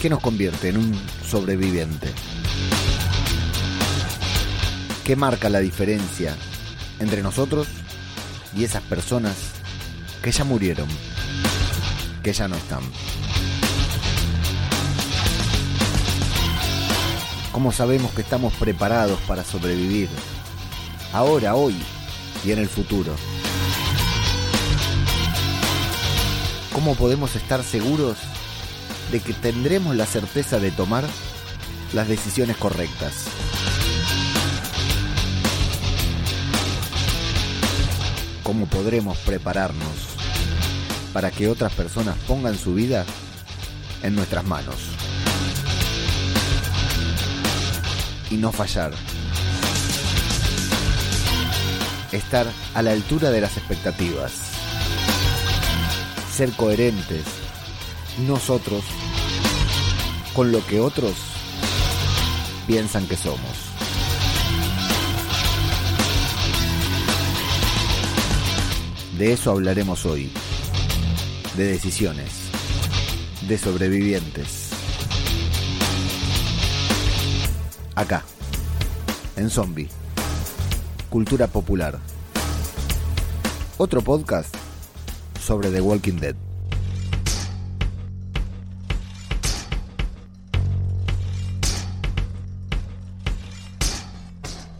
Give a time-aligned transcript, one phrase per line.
[0.00, 0.98] ¿Qué nos convierte en un
[1.28, 2.08] sobreviviente?
[5.04, 6.34] ¿Qué marca la diferencia
[7.00, 7.68] entre nosotros
[8.56, 9.36] y esas personas
[10.22, 10.88] que ya murieron,
[12.22, 12.80] que ya no están?
[17.52, 20.08] ¿Cómo sabemos que estamos preparados para sobrevivir?
[21.12, 21.76] Ahora, hoy
[22.42, 23.14] y en el futuro.
[26.72, 28.16] ¿Cómo podemos estar seguros
[29.10, 31.04] de que tendremos la certeza de tomar
[31.92, 33.24] las decisiones correctas?
[38.42, 39.88] ¿Cómo podremos prepararnos
[41.12, 43.04] para que otras personas pongan su vida
[44.02, 44.76] en nuestras manos?
[48.30, 48.92] Y no fallar.
[52.12, 54.32] Estar a la altura de las expectativas.
[56.32, 57.24] Ser coherentes
[58.26, 58.84] nosotros
[60.40, 61.12] con lo que otros
[62.66, 63.38] piensan que somos.
[69.18, 70.32] De eso hablaremos hoy.
[71.58, 72.30] De decisiones.
[73.46, 74.70] De sobrevivientes.
[77.94, 78.24] Acá.
[79.36, 79.90] En Zombie.
[81.10, 81.98] Cultura popular.
[83.76, 84.54] Otro podcast
[85.38, 86.49] sobre The Walking Dead.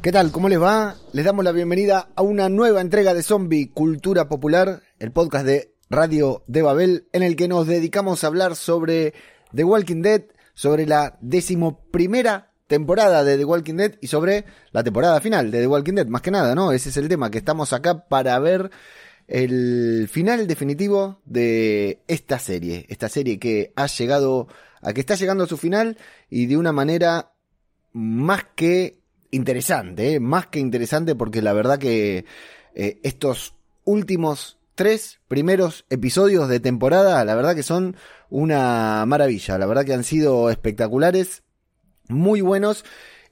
[0.03, 0.33] ¿Qué tal?
[0.33, 0.97] ¿Cómo les va?
[1.13, 5.75] Les damos la bienvenida a una nueva entrega de Zombie Cultura Popular, el podcast de
[5.91, 9.13] Radio de Babel, en el que nos dedicamos a hablar sobre
[9.55, 10.23] The Walking Dead,
[10.55, 15.67] sobre la decimoprimera temporada de The Walking Dead y sobre la temporada final de The
[15.67, 16.73] Walking Dead, más que nada, ¿no?
[16.73, 18.71] Ese es el tema, que estamos acá para ver
[19.29, 24.49] el final definitivo de esta serie, esta serie que ha llegado,
[24.81, 25.99] a que está llegando a su final
[26.31, 27.33] y de una manera
[27.93, 29.00] más que
[29.31, 30.21] interesante, ¿eh?
[30.21, 32.25] más que interesante porque la verdad que
[32.75, 33.55] eh, estos
[33.85, 37.97] últimos tres primeros episodios de temporada, la verdad que son
[38.29, 41.43] una maravilla, la verdad que han sido espectaculares,
[42.09, 42.85] muy buenos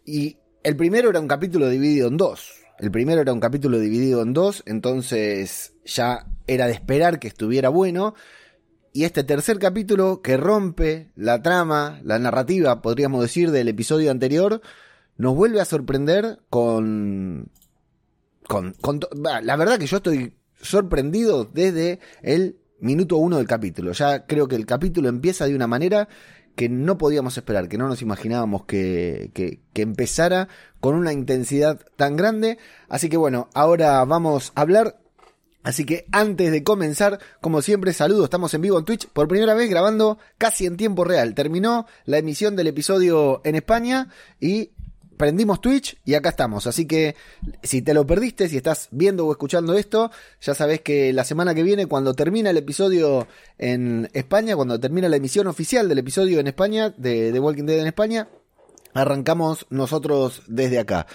[0.05, 2.53] y el primero era un capítulo dividido en dos.
[2.79, 7.71] El primero era un capítulo dividido en dos, entonces ya era de esperar que estuviera
[7.71, 8.15] bueno.
[8.93, 14.61] Y este tercer capítulo que rompe la trama, la narrativa, podríamos decir, del episodio anterior,
[15.19, 17.51] nos vuelve a sorprender con,
[18.47, 18.75] con,
[19.21, 23.93] la verdad que yo estoy sorprendido desde el minuto uno del capítulo.
[23.93, 26.09] Ya creo que el capítulo empieza de una manera
[26.55, 30.49] que no podíamos esperar, que no nos imaginábamos que, que, que, empezara
[30.81, 32.59] con una intensidad tan grande.
[32.89, 35.01] Así que bueno, ahora vamos a hablar.
[35.63, 39.55] Así que antes de comenzar, como siempre, saludo, estamos en vivo en Twitch, por primera
[39.55, 41.35] vez grabando casi en tiempo real.
[41.35, 44.09] Terminó la emisión del episodio en España
[44.41, 44.71] y
[45.19, 46.67] prendimos Twitch y acá estamos.
[46.67, 47.17] Así que
[47.63, 51.55] si te lo perdiste, si estás viendo o escuchando esto, ya sabes que la semana
[51.55, 56.41] que viene, cuando termina el episodio en España, cuando termina la emisión oficial del episodio
[56.41, 58.29] en España, de The Walking Dead en España,
[58.95, 61.07] arrancamos nosotros desde acá.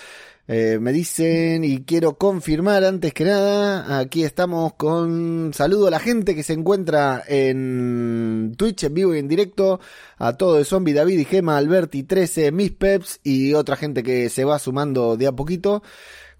[0.46, 6.00] Eh, me dicen y quiero confirmar antes que nada, aquí estamos con saludo a la
[6.00, 9.80] gente que se encuentra en Twitch en vivo y en directo,
[10.18, 14.30] a todo de Zombie, David y Gema, Alberti 13, Miss Peps y otra gente que
[14.30, 15.82] se va sumando de a poquito.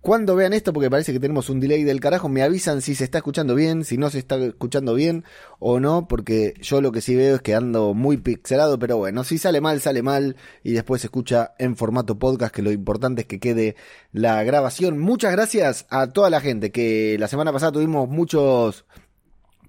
[0.04, 3.06] Cuando vean esto, porque parece que tenemos un delay del carajo, me avisan si se
[3.06, 5.24] está escuchando bien, si no se está escuchando bien
[5.60, 9.24] o no, porque yo lo que sí veo es que ando muy pixelado, pero bueno,
[9.24, 13.22] si sale mal, sale mal y después se escucha en formato podcast, que lo importante
[13.22, 13.78] es que quede
[14.12, 15.00] la grabación.
[15.00, 18.84] Muchas gracias a toda la gente que la semana pasada tuvimos muchos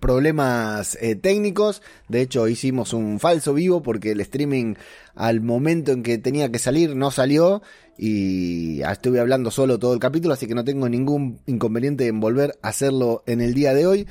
[0.05, 1.81] problemas eh, técnicos.
[2.09, 4.75] De hecho, hicimos un falso vivo porque el streaming
[5.15, 7.63] al momento en que tenía que salir no salió
[7.97, 12.59] y estuve hablando solo todo el capítulo, así que no tengo ningún inconveniente en volver
[12.61, 14.07] a hacerlo en el día de hoy.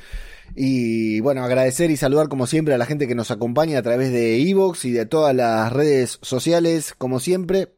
[0.55, 4.11] Y bueno, agradecer y saludar como siempre a la gente que nos acompaña a través
[4.11, 7.69] de Evox y de todas las redes sociales, como siempre.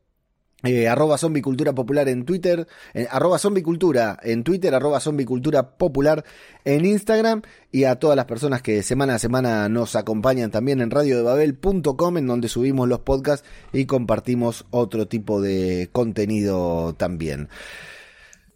[0.65, 6.25] Eh, arroba zombicultura popular en Twitter, eh, arroba zombicultura en Twitter, arroba zombicultura popular
[6.63, 10.89] en Instagram y a todas las personas que semana a semana nos acompañan también en
[10.89, 17.47] radiodebabel.com en donde subimos los podcasts y compartimos otro tipo de contenido también.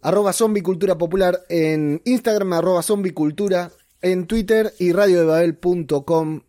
[0.02, 3.70] Arroba zombicultura popular en Instagram, arroba zombicultura
[4.02, 6.40] en Twitter y radiodebabel.com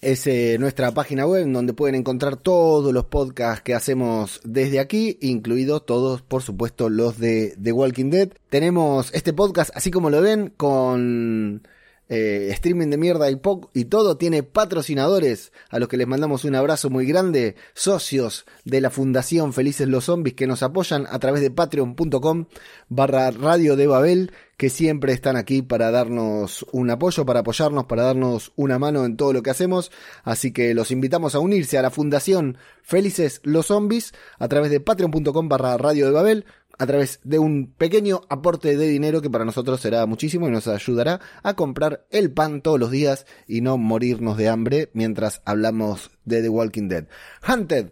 [0.00, 5.18] es eh, nuestra página web donde pueden encontrar todos los podcasts que hacemos desde aquí,
[5.20, 8.30] incluidos todos, por supuesto, los de The Walking Dead.
[8.48, 11.62] Tenemos este podcast, así como lo ven, con
[12.10, 13.40] eh, streaming de mierda y,
[13.72, 18.80] y todo, tiene patrocinadores a los que les mandamos un abrazo muy grande, socios de
[18.80, 22.46] la Fundación Felices los Zombies que nos apoyan a través de patreon.com
[22.88, 28.02] barra radio de Babel, que siempre están aquí para darnos un apoyo, para apoyarnos, para
[28.02, 29.90] darnos una mano en todo lo que hacemos.
[30.24, 34.80] Así que los invitamos a unirse a la Fundación Felices los Zombies a través de
[34.80, 36.44] patreon.com barra radio de Babel
[36.80, 40.66] a través de un pequeño aporte de dinero que para nosotros será muchísimo y nos
[40.66, 46.10] ayudará a comprar el pan todos los días y no morirnos de hambre mientras hablamos
[46.24, 47.04] de The Walking Dead.
[47.46, 47.90] Hunted,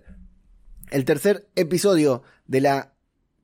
[0.91, 2.95] el tercer episodio de la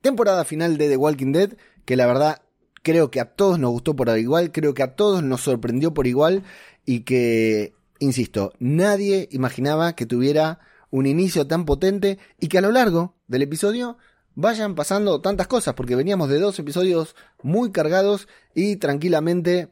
[0.01, 2.41] temporada final de The Walking Dead, que la verdad
[2.83, 6.07] creo que a todos nos gustó por igual, creo que a todos nos sorprendió por
[6.07, 6.43] igual
[6.87, 12.73] y que, insisto, nadie imaginaba que tuviera un inicio tan potente y que a lo
[12.73, 13.99] largo del episodio
[14.35, 19.71] vayan pasando tantas cosas, porque veníamos de dos episodios muy cargados y tranquilamente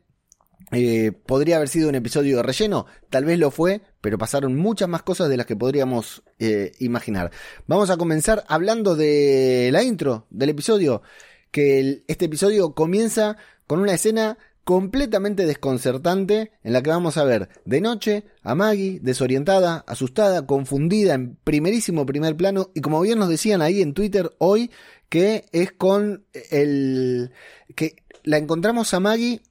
[0.70, 4.88] eh, podría haber sido un episodio de relleno, tal vez lo fue, pero pasaron muchas
[4.88, 7.30] más cosas de las que podríamos eh, imaginar.
[7.66, 11.02] Vamos a comenzar hablando de la intro del episodio,
[11.50, 13.36] que este episodio comienza
[13.66, 19.00] con una escena completamente desconcertante en la que vamos a ver de noche a Maggie
[19.02, 24.30] desorientada, asustada, confundida en primerísimo primer plano y como bien nos decían ahí en Twitter
[24.38, 24.70] hoy
[25.08, 27.32] que es con el
[27.74, 29.42] que la encontramos a Maggie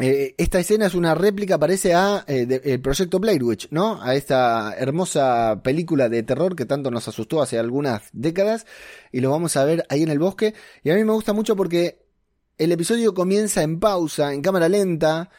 [0.00, 4.02] eh, esta escena es una réplica, parece a eh, el proyecto Blair Witch, ¿no?
[4.02, 8.64] A esta hermosa película de terror que tanto nos asustó hace algunas décadas
[9.12, 10.54] y lo vamos a ver ahí en el bosque.
[10.82, 11.99] Y a mí me gusta mucho porque
[12.60, 15.30] el episodio comienza en pausa, en cámara lenta,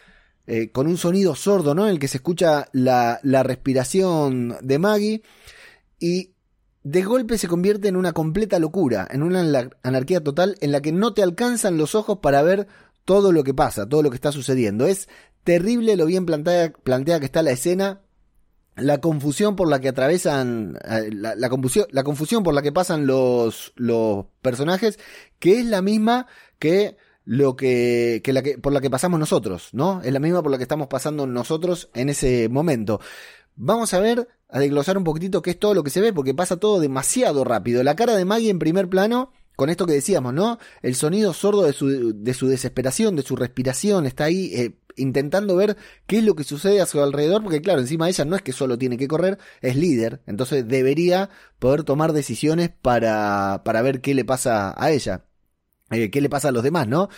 [0.48, 1.86] eh, con un sonido sordo, ¿no?
[1.86, 5.22] En el que se escucha la, la respiración de Maggie.
[6.00, 6.32] Y
[6.82, 10.92] de golpe se convierte en una completa locura, en una anarquía total en la que
[10.92, 12.68] no te alcanzan los ojos para ver
[13.06, 14.88] todo lo que pasa, todo lo que está sucediendo.
[14.88, 15.08] Es
[15.44, 18.02] terrible lo bien planteada que está la escena,
[18.76, 23.06] la confusión por la que atravesan, eh, la, confusión, la confusión por la que pasan
[23.06, 24.98] los, los personajes,
[25.38, 26.26] que es la misma
[26.58, 30.02] que lo que, que, la que por la que pasamos nosotros, ¿no?
[30.04, 33.00] Es la misma por la que estamos pasando nosotros en ese momento.
[33.56, 36.34] Vamos a ver, a desglosar un poquitito qué es todo lo que se ve, porque
[36.34, 37.84] pasa todo demasiado rápido.
[37.84, 40.58] La cara de Maggie en primer plano, con esto que decíamos, ¿no?
[40.82, 45.56] El sonido sordo de su, de su desesperación, de su respiración, está ahí eh, intentando
[45.56, 45.78] ver
[46.08, 48.54] qué es lo que sucede a su alrededor, porque claro, encima ella no es que
[48.54, 51.30] solo tiene que correr, es líder, entonces debería
[51.60, 55.26] poder tomar decisiones para, para ver qué le pasa a ella.
[55.92, 57.10] Eh, qué le pasa a los demás, ¿no?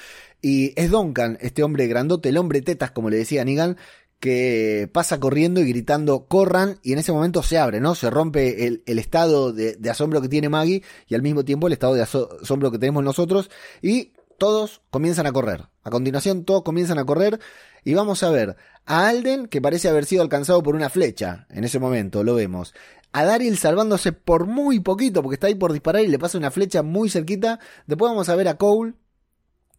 [0.41, 3.77] Y es Duncan, este hombre grandote, el hombre tetas, como le decía Negan,
[4.19, 7.93] que pasa corriendo y gritando corran y en ese momento se abre, ¿no?
[7.93, 11.93] Se rompe el, estado de, asombro que tiene Maggie y al mismo tiempo el estado
[11.93, 13.49] de asombro que tenemos nosotros
[13.81, 15.65] y todos comienzan a correr.
[15.83, 17.39] A continuación todos comienzan a correr
[17.83, 18.55] y vamos a ver
[18.85, 22.73] a Alden que parece haber sido alcanzado por una flecha en ese momento, lo vemos
[23.13, 26.51] a Daryl salvándose por muy poquito, porque está ahí por disparar y le pasa una
[26.51, 27.59] flecha muy cerquita.
[27.85, 28.95] Después vamos a ver a Cole,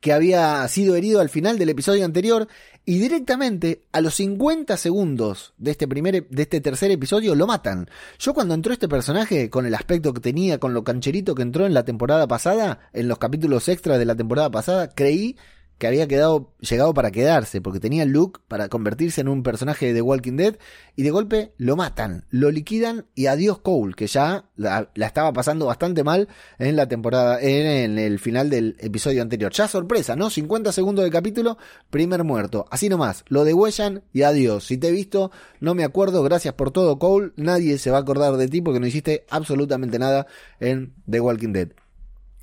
[0.01, 2.47] que había sido herido al final del episodio anterior,
[2.85, 7.89] y directamente a los 50 segundos de este, primer, de este tercer episodio lo matan.
[8.19, 11.67] Yo cuando entró este personaje, con el aspecto que tenía, con lo cancherito que entró
[11.67, 15.37] en la temporada pasada, en los capítulos extras de la temporada pasada, creí
[15.79, 19.95] que había quedado, llegado para quedarse, porque tenía look para convertirse en un personaje de
[19.95, 20.57] The Walking Dead,
[20.97, 25.67] y de golpe lo matan, lo liquidan y adiós Cole, que ya la, estaba pasando
[25.67, 26.29] bastante mal
[26.59, 29.53] en la temporada, en, el final del episodio anterior.
[29.53, 30.31] Ya sorpresa, ¿no?
[30.31, 31.59] 50 segundos de capítulo,
[31.91, 32.67] primer muerto.
[32.71, 34.65] Así nomás, lo degüellan y adiós.
[34.65, 38.01] Si te he visto, no me acuerdo, gracias por todo Cole, nadie se va a
[38.01, 40.27] acordar de ti porque no hiciste absolutamente nada
[40.61, 41.84] en The Walking Dead.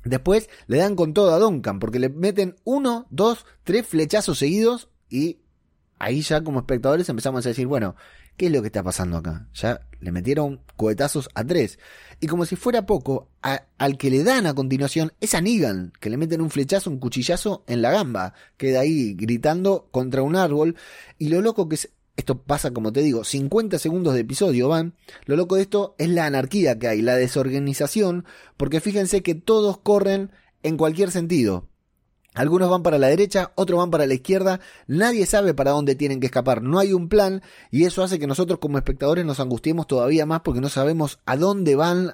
[0.04, 4.88] Después le dan con todo a Duncan, porque le meten uno, dos, tres flechazos seguidos
[5.08, 5.38] y
[5.98, 7.94] ahí ya como espectadores empezamos a decir, bueno,
[8.36, 9.48] ¿qué es lo que está pasando acá?
[9.54, 11.78] Ya le metieron cohetazos a tres.
[12.20, 16.10] Y como si fuera poco, al que le dan a continuación es a Negan, que
[16.10, 18.34] le meten un flechazo, un cuchillazo en la gamba.
[18.56, 20.76] Queda ahí gritando contra un árbol.
[21.18, 24.94] Y lo loco que es esto pasa, como te digo, 50 segundos de episodio van.
[25.24, 28.26] Lo loco de esto es la anarquía que hay, la desorganización,
[28.56, 30.30] porque fíjense que todos corren
[30.62, 31.68] en cualquier sentido.
[32.34, 36.18] Algunos van para la derecha, otros van para la izquierda, nadie sabe para dónde tienen
[36.18, 39.86] que escapar, no hay un plan y eso hace que nosotros como espectadores nos angustiemos
[39.86, 42.10] todavía más porque no sabemos a dónde van,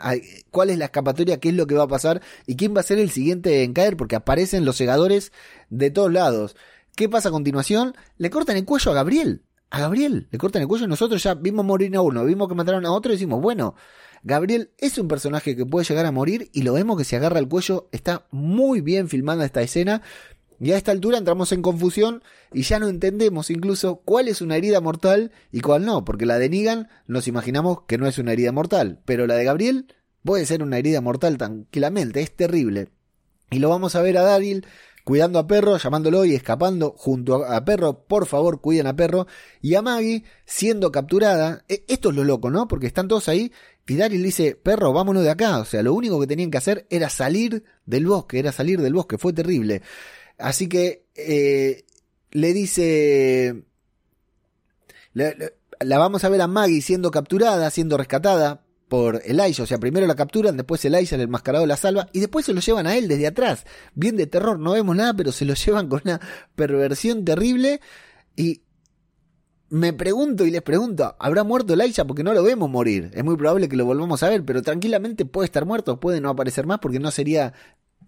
[0.50, 2.84] cuál es la escapatoria, qué es lo que va a pasar y quién va a
[2.84, 5.30] ser el siguiente en caer porque aparecen los segadores
[5.70, 6.56] de todos lados.
[6.96, 7.94] ¿Qué pasa a continuación?
[8.16, 11.64] Le cortan el cuello a Gabriel a Gabriel, le cortan el cuello nosotros ya vimos
[11.64, 13.74] morir a uno, vimos que mataron a otro y decimos, bueno,
[14.22, 17.38] Gabriel es un personaje que puede llegar a morir y lo vemos que se agarra
[17.38, 20.02] el cuello, está muy bien filmada esta escena
[20.60, 22.22] Y a esta altura entramos en confusión
[22.52, 26.38] y ya no entendemos incluso cuál es una herida mortal y cuál no, porque la
[26.38, 29.94] de Negan nos imaginamos que no es una herida mortal, pero la de Gabriel
[30.24, 32.88] puede ser una herida mortal tranquilamente, es terrible.
[33.50, 34.66] Y lo vamos a ver a Daryl
[35.08, 39.26] cuidando a Perro, llamándolo y escapando junto a Perro, por favor cuiden a Perro,
[39.62, 41.64] y a Maggie siendo capturada.
[41.66, 42.68] E, esto es lo loco, ¿no?
[42.68, 43.50] Porque están todos ahí
[43.86, 45.60] y Daryl dice, Perro, vámonos de acá.
[45.60, 48.92] O sea, lo único que tenían que hacer era salir del bosque, era salir del
[48.92, 49.80] bosque, fue terrible.
[50.36, 51.86] Así que eh,
[52.30, 53.64] le dice...
[55.14, 59.62] la vamos a ver a Maggie siendo capturada, siendo rescatada por Elijah.
[59.62, 62.60] O sea, primero la capturan, después Elijah, el enmascarado, la salva y después se lo
[62.60, 63.64] llevan a él desde atrás.
[63.94, 66.20] Bien de terror, no vemos nada, pero se lo llevan con una
[66.56, 67.80] perversión terrible.
[68.36, 68.62] Y
[69.70, 72.06] me pregunto y les pregunto, ¿habrá muerto Elijah?
[72.06, 73.10] Porque no lo vemos morir.
[73.14, 76.30] Es muy probable que lo volvamos a ver, pero tranquilamente puede estar muerto, puede no
[76.30, 77.52] aparecer más porque no sería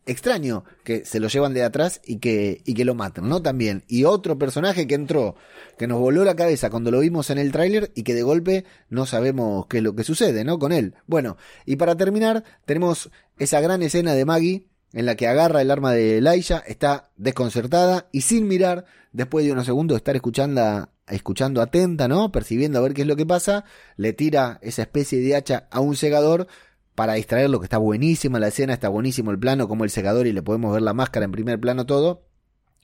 [0.07, 3.42] extraño que se lo llevan de atrás y que, y que lo matan, ¿no?
[3.42, 3.85] También.
[3.88, 5.37] Y otro personaje que entró,
[5.78, 8.64] que nos voló la cabeza cuando lo vimos en el tráiler y que de golpe
[8.88, 10.59] no sabemos qué es lo que sucede, ¿no?
[10.59, 10.95] Con él.
[11.07, 15.71] Bueno, y para terminar, tenemos esa gran escena de Maggie en la que agarra el
[15.71, 21.62] arma de Elijah, está desconcertada y sin mirar, después de unos segundos estar escuchando, escuchando
[21.62, 22.33] atenta, ¿no?
[22.33, 23.64] Percibiendo a ver qué es lo que pasa,
[23.97, 26.49] le tira esa especie de hacha a un segador
[27.00, 30.35] para distraerlo, que está buenísima la escena, está buenísimo el plano, como el segador y
[30.35, 32.26] le podemos ver la máscara en primer plano todo.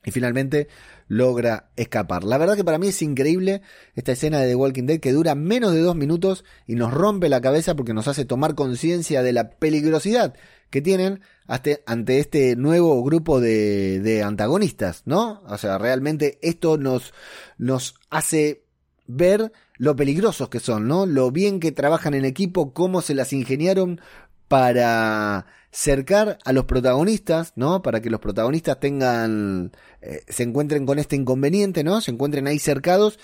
[0.06, 0.68] Y finalmente
[1.06, 2.24] logra escapar.
[2.24, 3.60] La verdad que para mí es increíble
[3.94, 7.28] esta escena de The Walking Dead que dura menos de dos minutos y nos rompe
[7.28, 10.32] la cabeza porque nos hace tomar conciencia de la peligrosidad
[10.70, 15.42] que tienen ante este nuevo grupo de, de, antagonistas, ¿no?
[15.46, 17.12] O sea, realmente esto nos,
[17.58, 18.64] nos hace
[19.06, 21.06] ver lo peligrosos que son, ¿no?
[21.06, 24.00] Lo bien que trabajan en equipo, cómo se las ingeniaron
[24.48, 27.82] para cercar a los protagonistas, ¿no?
[27.82, 32.00] Para que los protagonistas tengan, eh, se encuentren con este inconveniente, ¿no?
[32.00, 33.18] Se encuentren ahí cercados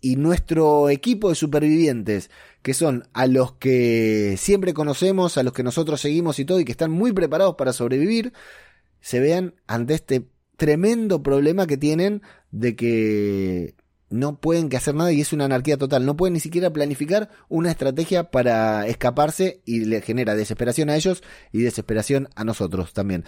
[0.00, 2.30] y nuestro equipo de supervivientes,
[2.62, 6.64] que son a los que siempre conocemos, a los que nosotros seguimos y todo, y
[6.64, 8.32] que están muy preparados para sobrevivir,
[9.00, 13.74] se vean ante este tremendo problema que tienen de que
[14.12, 16.04] no pueden que hacer nada y es una anarquía total.
[16.04, 21.22] No pueden ni siquiera planificar una estrategia para escaparse y le genera desesperación a ellos
[21.50, 23.24] y desesperación a nosotros también.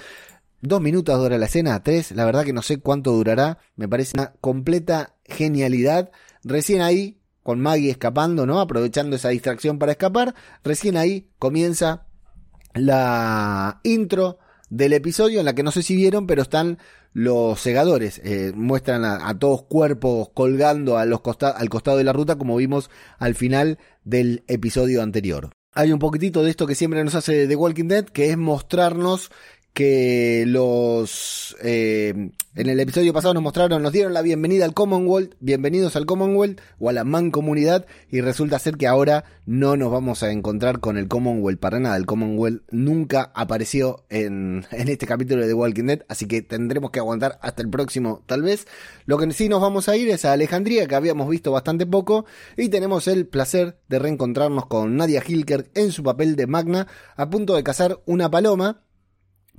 [0.60, 4.12] Dos minutos dura la escena, tres, la verdad que no sé cuánto durará, me parece
[4.14, 6.10] una completa genialidad.
[6.42, 8.60] Recién ahí, con Maggie escapando, ¿no?
[8.60, 12.06] Aprovechando esa distracción para escapar, recién ahí comienza
[12.74, 14.38] la intro
[14.70, 16.78] del episodio en la que no sé si vieron, pero están
[17.14, 18.20] los segadores.
[18.22, 22.90] Eh, muestran a, todos cuerpos colgando a los al costado de la ruta como vimos
[23.18, 25.50] al final del episodio anterior.
[25.72, 29.32] Hay un poquitito de esto que siempre nos hace The Walking Dead, que es mostrarnos
[29.74, 35.34] que los eh, en el episodio pasado nos mostraron, nos dieron la bienvenida al Commonwealth,
[35.40, 40.22] bienvenidos al Commonwealth o a la mancomunidad y resulta ser que ahora no nos vamos
[40.22, 45.42] a encontrar con el Commonwealth para nada, el Commonwealth nunca apareció en, en este capítulo
[45.42, 48.68] de The Walking Dead, así que tendremos que aguantar hasta el próximo tal vez.
[49.06, 52.24] Lo que sí nos vamos a ir es a Alejandría, que habíamos visto bastante poco,
[52.56, 57.28] y tenemos el placer de reencontrarnos con Nadia Hilker en su papel de Magna, a
[57.28, 58.83] punto de cazar una paloma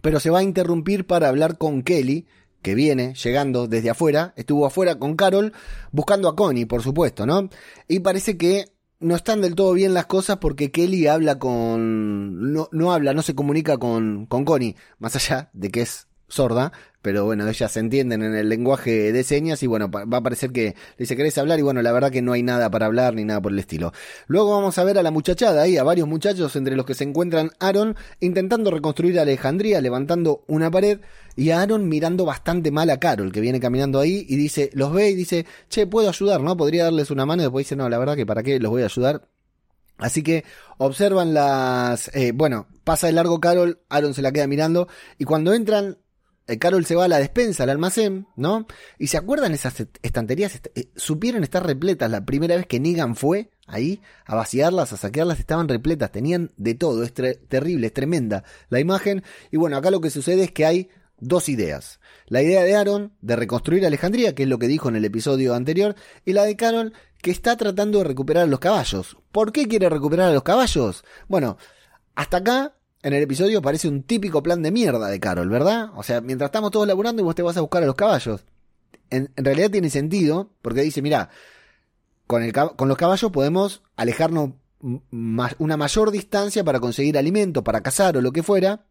[0.05, 2.27] pero se va a interrumpir para hablar con Kelly,
[2.62, 5.51] que viene llegando desde afuera, estuvo afuera con Carol,
[5.91, 7.50] buscando a Connie, por supuesto, ¿no?
[7.88, 8.65] Y parece que
[9.00, 12.53] no están del todo bien las cosas porque Kelly habla con...
[12.53, 16.71] no, no habla, no se comunica con, con Connie, más allá de que es sorda,
[17.05, 20.51] pero bueno, ellas se entienden en el lenguaje de señas y bueno, va a parecer
[20.51, 21.59] que le dice, ¿querés hablar?
[21.59, 23.93] Y bueno, la verdad que no hay nada para hablar ni nada por el estilo.
[24.25, 27.03] Luego vamos a ver a la muchachada ahí, a varios muchachos entre los que se
[27.03, 31.00] encuentran Aaron intentando reconstruir Alejandría, levantando una pared
[31.35, 35.12] y Aaron mirando bastante mal a Carol que viene caminando ahí y dice, los ve
[35.12, 36.57] y dice, che, puedo ayudar, ¿no?
[36.57, 38.81] Podría darles una mano y después dice, no, la verdad que para qué los voy
[38.81, 39.27] a ayudar.
[40.00, 40.43] Así que
[40.79, 42.09] observan las...
[42.15, 44.88] Eh, bueno, pasa el largo Carol, Aaron se la queda mirando
[45.19, 46.00] y cuando entran
[46.59, 48.67] Carol se va a la despensa, al almacén, ¿no?
[48.99, 53.49] Y se acuerdan esas estanterías, eh, supieron estar repletas la primera vez que Negan fue
[53.67, 58.79] ahí a vaciarlas, a saquearlas, estaban repletas, tenían de todo, es terrible, es tremenda la
[58.79, 59.23] imagen.
[59.51, 61.99] Y bueno, acá lo que sucede es que hay dos ideas.
[62.27, 65.55] La idea de Aaron de reconstruir Alejandría, que es lo que dijo en el episodio
[65.55, 69.17] anterior, y la de Carol que está tratando de recuperar a los caballos.
[69.31, 71.03] ¿Por qué quiere recuperar a los caballos?
[71.27, 71.57] Bueno,
[72.13, 72.75] hasta acá
[73.05, 75.91] en el episodio parece un típico plan de mierda de Carol, ¿verdad?
[75.95, 78.43] O sea, mientras estamos todos laburando y vos te vas a buscar a los caballos.
[79.12, 81.29] En, realidad tiene sentido, porque dice, mira,
[82.25, 82.41] con,
[82.88, 88.41] los caballos podemos alejarnos una mayor distancia para conseguir alimento, para cazar o lo que
[88.41, 88.88] fuera.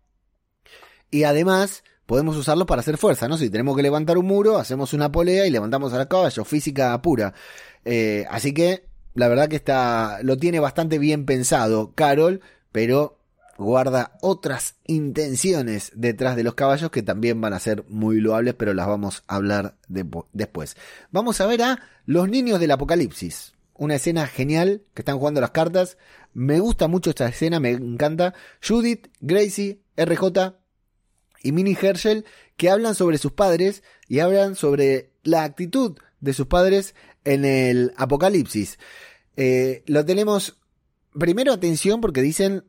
[1.10, 3.36] Y además podemos usarlos para hacer fuerza, ¿no?
[3.36, 7.02] Si tenemos que levantar un muro, hacemos una polea y levantamos a la caballo, física
[7.02, 7.34] pura.
[7.84, 13.18] Eh, así que la verdad que está, lo tiene bastante bien pensado Carol, pero
[13.56, 18.74] guarda otras intenciones detrás de los caballos que también van a ser muy loables, pero
[18.74, 20.76] las vamos a hablar después.
[21.10, 23.52] Vamos a ver a los niños del apocalipsis.
[23.74, 25.98] Una escena genial que están jugando las cartas.
[26.32, 28.34] Me gusta mucho esta escena, me encanta.
[28.66, 30.54] Judith, Gracie, RJ
[31.42, 32.24] y Minnie Herschel
[32.56, 36.94] que hablan sobre sus padres y hablan sobre la actitud de sus padres
[37.24, 38.78] en el apocalipsis.
[39.36, 40.56] Eh, lo tenemos
[41.18, 42.64] primero atención porque dicen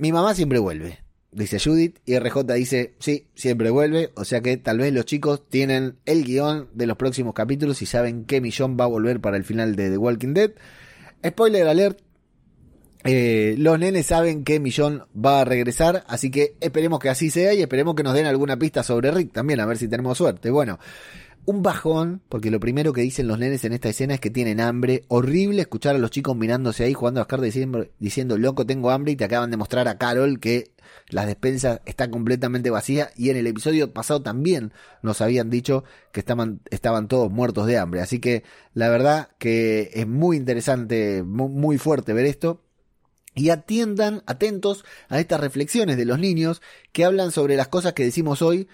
[0.00, 0.98] mi mamá siempre vuelve,
[1.30, 5.46] dice Judith, y RJ dice, sí, siempre vuelve, o sea que tal vez los chicos
[5.48, 9.36] tienen el guion de los próximos capítulos y saben que Millón va a volver para
[9.36, 10.52] el final de The Walking Dead.
[11.24, 12.00] Spoiler alert,
[13.04, 17.52] eh, los nenes saben que Millón va a regresar, así que esperemos que así sea
[17.52, 20.50] y esperemos que nos den alguna pista sobre Rick también, a ver si tenemos suerte.
[20.50, 20.78] Bueno,
[21.46, 24.60] un bajón, porque lo primero que dicen los nenes en esta escena es que tienen
[24.60, 25.04] hambre.
[25.08, 28.90] Horrible escuchar a los chicos mirándose ahí jugando a las cartas diciendo, diciendo, loco, tengo
[28.90, 30.72] hambre y te acaban de mostrar a Carol que
[31.08, 36.20] las despensas están completamente vacías y en el episodio pasado también nos habían dicho que
[36.20, 38.00] estaban, estaban todos muertos de hambre.
[38.00, 38.44] Así que
[38.74, 42.62] la verdad que es muy interesante, muy fuerte ver esto
[43.34, 48.04] y atiendan atentos a estas reflexiones de los niños que hablan sobre las cosas que
[48.04, 48.68] decimos hoy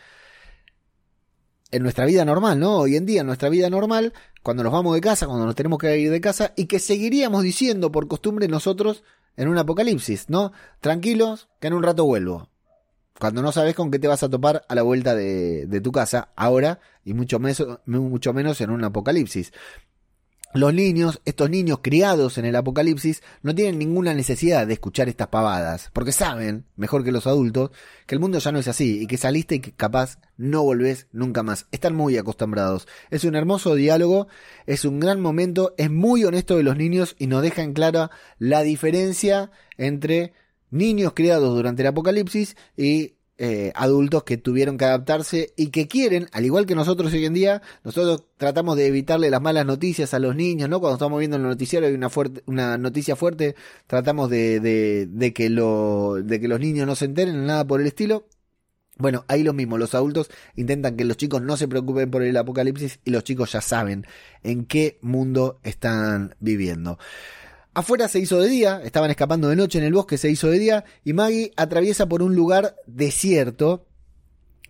[1.71, 2.77] en nuestra vida normal, ¿no?
[2.79, 5.79] Hoy en día, en nuestra vida normal, cuando nos vamos de casa, cuando nos tenemos
[5.79, 9.03] que ir de casa, y que seguiríamos diciendo por costumbre nosotros
[9.37, 10.53] en un apocalipsis, ¿no?
[10.81, 12.49] Tranquilos, que en un rato vuelvo.
[13.19, 15.91] Cuando no sabes con qué te vas a topar a la vuelta de, de tu
[15.91, 17.39] casa, ahora, y mucho,
[17.87, 19.53] mucho menos en un apocalipsis.
[20.57, 25.29] Los niños, estos niños criados en el apocalipsis, no tienen ninguna necesidad de escuchar estas
[25.29, 27.73] pavadas, porque saben, mejor que los adultos,
[28.07, 31.09] que el mundo ya no es así y que saliste y que capaz no volvés
[31.13, 31.67] nunca más.
[31.73, 32.89] Están muy acostumbrados.
[33.11, 34.29] Es un hermoso diálogo,
[34.65, 38.11] es un gran momento, es muy honesto de los niños y nos deja en clara
[38.39, 40.33] la diferencia entre
[40.71, 46.29] niños criados durante el apocalipsis y eh, adultos que tuvieron que adaptarse y que quieren,
[46.33, 50.19] al igual que nosotros hoy en día, nosotros tratamos de evitarle las malas noticias a
[50.19, 50.81] los niños, ¿no?
[50.81, 53.55] Cuando estamos viendo el noticiero y una fuerte, una noticia fuerte,
[53.87, 57.81] tratamos de, de, de que lo, de que los niños no se enteren, nada por
[57.81, 58.27] el estilo.
[58.99, 62.35] Bueno, ahí lo mismo, los adultos intentan que los chicos no se preocupen por el
[62.35, 64.07] apocalipsis y los chicos ya saben
[64.43, 66.99] en qué mundo están viviendo.
[67.77, 70.59] Afuera se hizo de día, estaban escapando de noche en el bosque, se hizo de
[70.59, 73.85] día, y Maggie atraviesa por un lugar desierto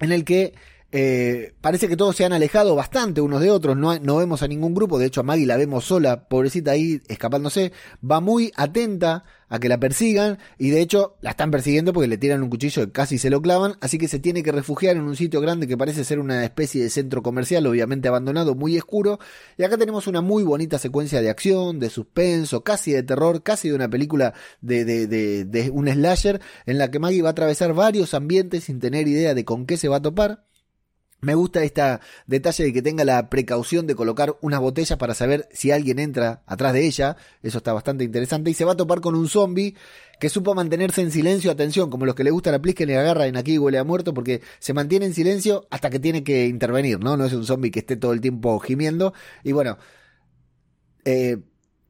[0.01, 0.55] en el que
[0.99, 4.73] eh, parece que todos se han alejado bastante unos de otros, no, vemos a ningún
[4.73, 7.71] grupo, de hecho a Maggie la vemos sola, pobrecita ahí escapándose,
[8.03, 12.17] va muy atenta a que la persigan y de hecho la están persiguiendo porque le
[12.17, 15.03] tiran un cuchillo y casi se lo clavan, así que se tiene que refugiar en
[15.03, 19.19] un sitio grande que parece ser una especie de centro comercial, obviamente abandonado, muy oscuro,
[19.59, 23.69] y acá tenemos una muy bonita secuencia de acción, de suspenso, casi de terror, casi
[23.69, 24.33] de una película
[24.63, 28.65] de, de, de, de un slasher, en la que Maggie va a atravesar varios ambientes
[28.65, 30.47] sin tener idea de con qué se va a topar.
[31.27, 31.83] Me gusta este
[32.29, 36.45] detalle de que tenga la precaución de colocar unas botellas para saber si alguien entra
[36.47, 37.17] atrás de ella.
[37.43, 38.49] Eso está bastante interesante.
[38.49, 39.75] Y se va a topar con un zombie
[40.21, 41.51] que supo mantenerse en silencio.
[41.51, 44.15] Atención, como los que le gusta la plis que agarra en aquí huele a muerto
[44.15, 47.17] porque se mantiene en silencio hasta que tiene que intervenir, ¿no?
[47.17, 49.13] No es un zombie que esté todo el tiempo gimiendo.
[49.43, 49.79] Y bueno,
[51.05, 51.39] eh,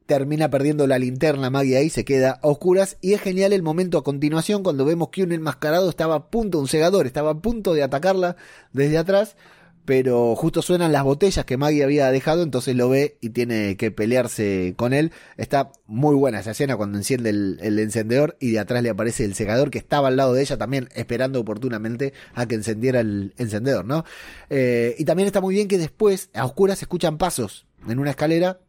[0.07, 3.97] termina perdiendo la linterna Maggie ahí, se queda a oscuras y es genial el momento
[3.97, 7.73] a continuación cuando vemos que un enmascarado estaba a punto, un segador, estaba a punto
[7.73, 8.37] de atacarla
[8.71, 9.35] desde atrás,
[9.83, 13.89] pero justo suenan las botellas que Maggie había dejado, entonces lo ve y tiene que
[13.91, 15.13] pelearse con él.
[15.37, 19.33] Está muy buena esa escena cuando enciende el, encendedor y de atrás le aparece el
[19.33, 23.85] segador que estaba al lado de ella también esperando oportunamente a que encendiera el encendedor,
[23.85, 24.03] ¿no?
[24.49, 28.09] Eh, y también está muy bien que después a oscuras se escuchan pasos en una
[28.09, 28.59] escalera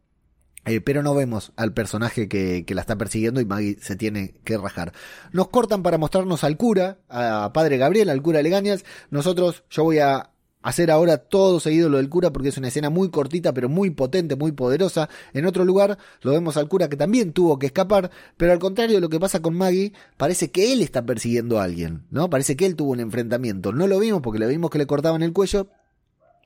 [0.68, 4.34] eh, pero no vemos al personaje que, que, la está persiguiendo y Maggie se tiene
[4.44, 4.92] que rajar.
[5.32, 8.84] Nos cortan para mostrarnos al cura, a Padre Gabriel, al cura Legañas.
[9.10, 10.30] Nosotros, yo voy a
[10.62, 13.90] hacer ahora todo seguido lo del cura porque es una escena muy cortita pero muy
[13.90, 15.08] potente, muy poderosa.
[15.32, 18.96] En otro lugar lo vemos al cura que también tuvo que escapar, pero al contrario
[18.96, 22.28] de lo que pasa con Maggie, parece que él está persiguiendo a alguien, ¿no?
[22.30, 23.72] Parece que él tuvo un enfrentamiento.
[23.72, 25.68] No lo vimos porque le vimos que le cortaban el cuello,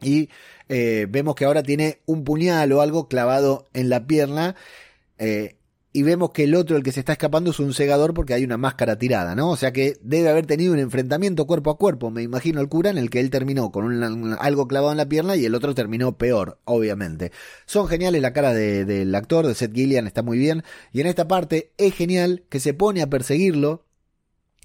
[0.02, 0.28] y
[0.68, 4.56] eh, vemos que ahora tiene un puñal o algo clavado en la pierna.
[5.18, 5.56] Eh,
[5.94, 8.44] y vemos que el otro, el que se está escapando, es un segador porque hay
[8.44, 9.50] una máscara tirada, ¿no?
[9.50, 12.88] O sea que debe haber tenido un enfrentamiento cuerpo a cuerpo, me imagino el cura,
[12.88, 16.16] en el que él terminó con algo clavado en la pierna y el otro terminó
[16.16, 17.30] peor, obviamente.
[17.66, 20.62] Son geniales la cara del actor, de Seth Gillian, está muy bien.
[20.92, 23.84] Y en esta parte es genial que se pone a perseguirlo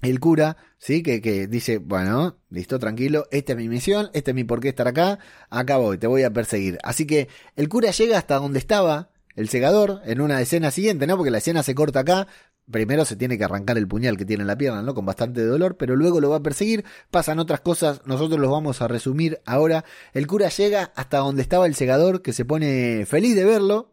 [0.02, 1.02] el cura, ¿sí?
[1.02, 4.68] Que, que dice, bueno, listo, tranquilo, esta es mi misión, este es mi por qué
[4.68, 5.18] estar acá,
[5.50, 6.78] acá voy, te voy a perseguir.
[6.82, 11.16] Así que el cura llega hasta donde estaba el segador en una escena siguiente, ¿no?
[11.16, 12.26] Porque la escena se corta acá,
[12.70, 14.94] primero se tiene que arrancar el puñal que tiene en la pierna, ¿no?
[14.94, 18.82] Con bastante dolor, pero luego lo va a perseguir, pasan otras cosas, nosotros los vamos
[18.82, 19.84] a resumir ahora.
[20.12, 23.92] El cura llega hasta donde estaba el segador, que se pone feliz de verlo,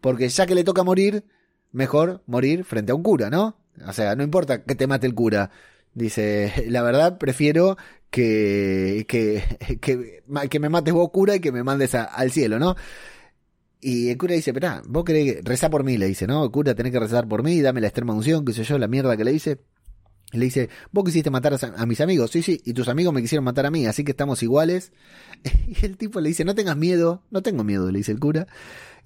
[0.00, 1.24] porque ya que le toca morir,
[1.72, 3.56] mejor morir frente a un cura, ¿no?
[3.86, 5.50] O sea, no importa que te mate el cura.
[5.94, 7.76] Dice, la verdad, prefiero
[8.10, 9.42] que, que,
[10.50, 12.76] que, me mates vos cura y que me mandes al cielo, ¿no?
[13.80, 16.50] Y el cura dice, espera, vos querés rezar por mí, le dice, ¿no?
[16.50, 19.16] Cura, tenés que rezar por mí, dame la extrema unción, qué sé yo, la mierda
[19.16, 19.58] que le dice.
[20.32, 23.44] Le dice, vos quisiste matar a, mis amigos, sí, sí, y tus amigos me quisieron
[23.44, 24.92] matar a mí, así que estamos iguales.
[25.68, 28.46] Y el tipo le dice, no tengas miedo, no tengo miedo, le dice el cura.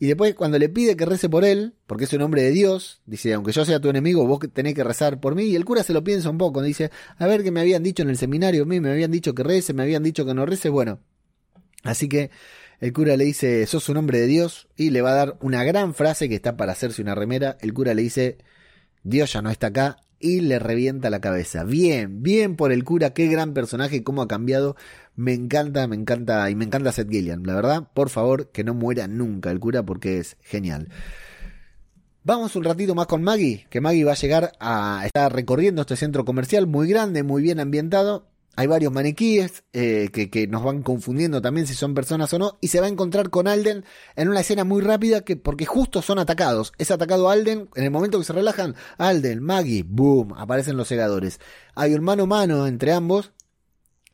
[0.01, 3.03] Y después cuando le pide que rece por él, porque es un hombre de Dios,
[3.07, 5.45] dice, aunque yo sea tu enemigo, vos tenés que rezar por mí.
[5.45, 8.03] Y el cura se lo piensa un poco, dice, a ver que me habían dicho
[8.03, 10.45] en el seminario, a mí me habían dicho que rece, me habían dicho que no
[10.45, 10.99] rece, bueno.
[11.85, 12.31] Así que
[12.81, 15.63] el cura le dice, sos un hombre de Dios, y le va a dar una
[15.63, 17.57] gran frase que está para hacerse una remera.
[17.61, 18.39] El cura le dice,
[19.05, 21.65] Dios ya no está acá, y le revienta la cabeza.
[21.65, 24.77] Bien, bien por el cura, qué gran personaje, cómo ha cambiado.
[25.17, 27.43] Me encanta, me encanta, y me encanta Seth Gillian.
[27.43, 30.89] La verdad, por favor, que no muera nunca el cura porque es genial.
[32.25, 35.97] Vamos un ratito más con Maggie, que Maggie va a llegar a estar recorriendo este
[35.97, 41.41] centro comercial muy grande, muy bien ambientado, hay varios maniquíes eh, que, nos van confundiendo
[41.41, 42.59] también si son personas o no.
[42.61, 43.85] Y se va a encontrar con Alden
[44.15, 46.73] en una escena muy rápida que, porque justo son atacados.
[46.79, 47.71] Es atacado Alden.
[47.75, 51.41] En el momento que se relajan, Alden, Maggie, boom, aparecen los segadores.
[51.75, 53.33] Hay un mano a mano entre ambos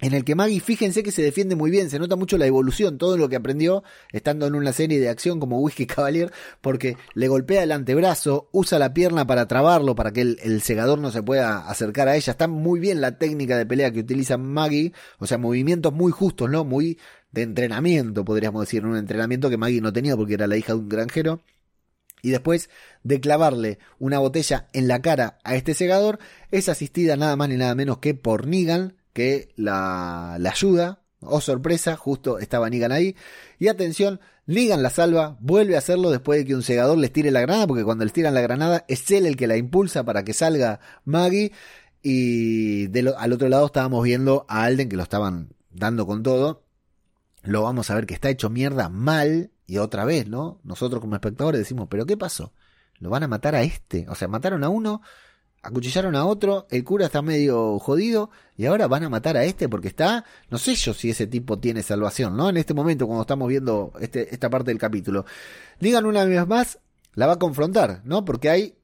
[0.00, 2.98] en el que Maggie, fíjense que se defiende muy bien, se nota mucho la evolución,
[2.98, 3.82] todo lo que aprendió
[4.12, 8.78] estando en una serie de acción como Whisky Cavalier, porque le golpea el antebrazo, usa
[8.78, 12.30] la pierna para trabarlo, para que el, segador no se pueda acercar a ella.
[12.30, 16.48] Está muy bien la técnica de pelea que utiliza Maggie, o sea, movimientos muy justos,
[16.48, 16.64] ¿no?
[16.64, 16.98] Muy
[17.32, 20.78] de entrenamiento, podríamos decir, un entrenamiento que Maggie no tenía porque era la hija de
[20.78, 21.40] un granjero.
[22.22, 22.68] Y después
[23.02, 26.18] de clavarle una botella en la cara a este segador,
[26.50, 31.02] es asistida nada más ni nada menos que por Negan, que la, ayuda.
[31.20, 33.16] Oh, sorpresa, justo estaba Negan ahí.
[33.58, 37.32] Y atención, Negan la salva, vuelve a hacerlo después de que un segador les tire
[37.32, 40.22] la granada, porque cuando les tiran la granada es él el que la impulsa para
[40.22, 41.50] que salga Maggie.
[42.00, 46.62] Y al otro lado estábamos viendo a Alden que lo estaban dando con todo.
[47.42, 49.50] Lo vamos a ver que está hecho mierda mal.
[49.66, 50.60] Y otra vez, ¿no?
[50.62, 52.52] Nosotros como espectadores decimos, ¿pero qué pasó?
[53.00, 54.06] ¿Lo van a matar a este?
[54.08, 55.02] O sea, mataron a uno
[55.62, 59.68] acuchillaron a otro, el cura está medio jodido y ahora van a matar a este
[59.68, 62.48] porque está, no sé yo si ese tipo tiene salvación, ¿no?
[62.48, 65.24] En este momento cuando estamos viendo este, esta parte del capítulo.
[65.80, 66.78] Digan una vez más,
[67.14, 68.24] la va a confrontar, ¿no?
[68.24, 68.74] Porque hay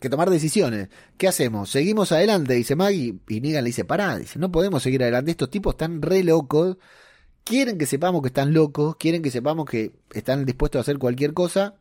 [0.00, 0.88] que tomar decisiones.
[1.16, 1.70] ¿Qué hacemos?
[1.70, 2.54] ¿Seguimos adelante?
[2.54, 6.02] Dice Maggie y Negan le dice, pará, dice, no podemos seguir adelante, estos tipos están
[6.02, 6.78] re locos,
[7.44, 11.34] quieren que sepamos que están locos, quieren que sepamos que están dispuestos a hacer cualquier
[11.34, 11.76] cosa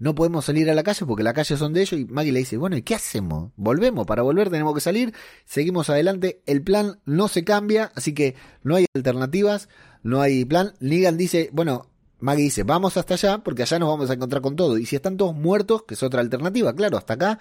[0.00, 2.40] no podemos salir a la calle porque la calle son de ellos y Maggie le
[2.40, 3.52] dice, bueno, ¿y qué hacemos?
[3.56, 5.12] Volvemos, para volver tenemos que salir,
[5.44, 9.68] seguimos adelante, el plan no se cambia, así que no hay alternativas,
[10.02, 10.72] no hay plan.
[10.80, 14.56] Negan dice, bueno, Maggie dice, vamos hasta allá porque allá nos vamos a encontrar con
[14.56, 14.78] todo.
[14.78, 17.38] Y si están todos muertos, que es otra alternativa, claro, hasta acá,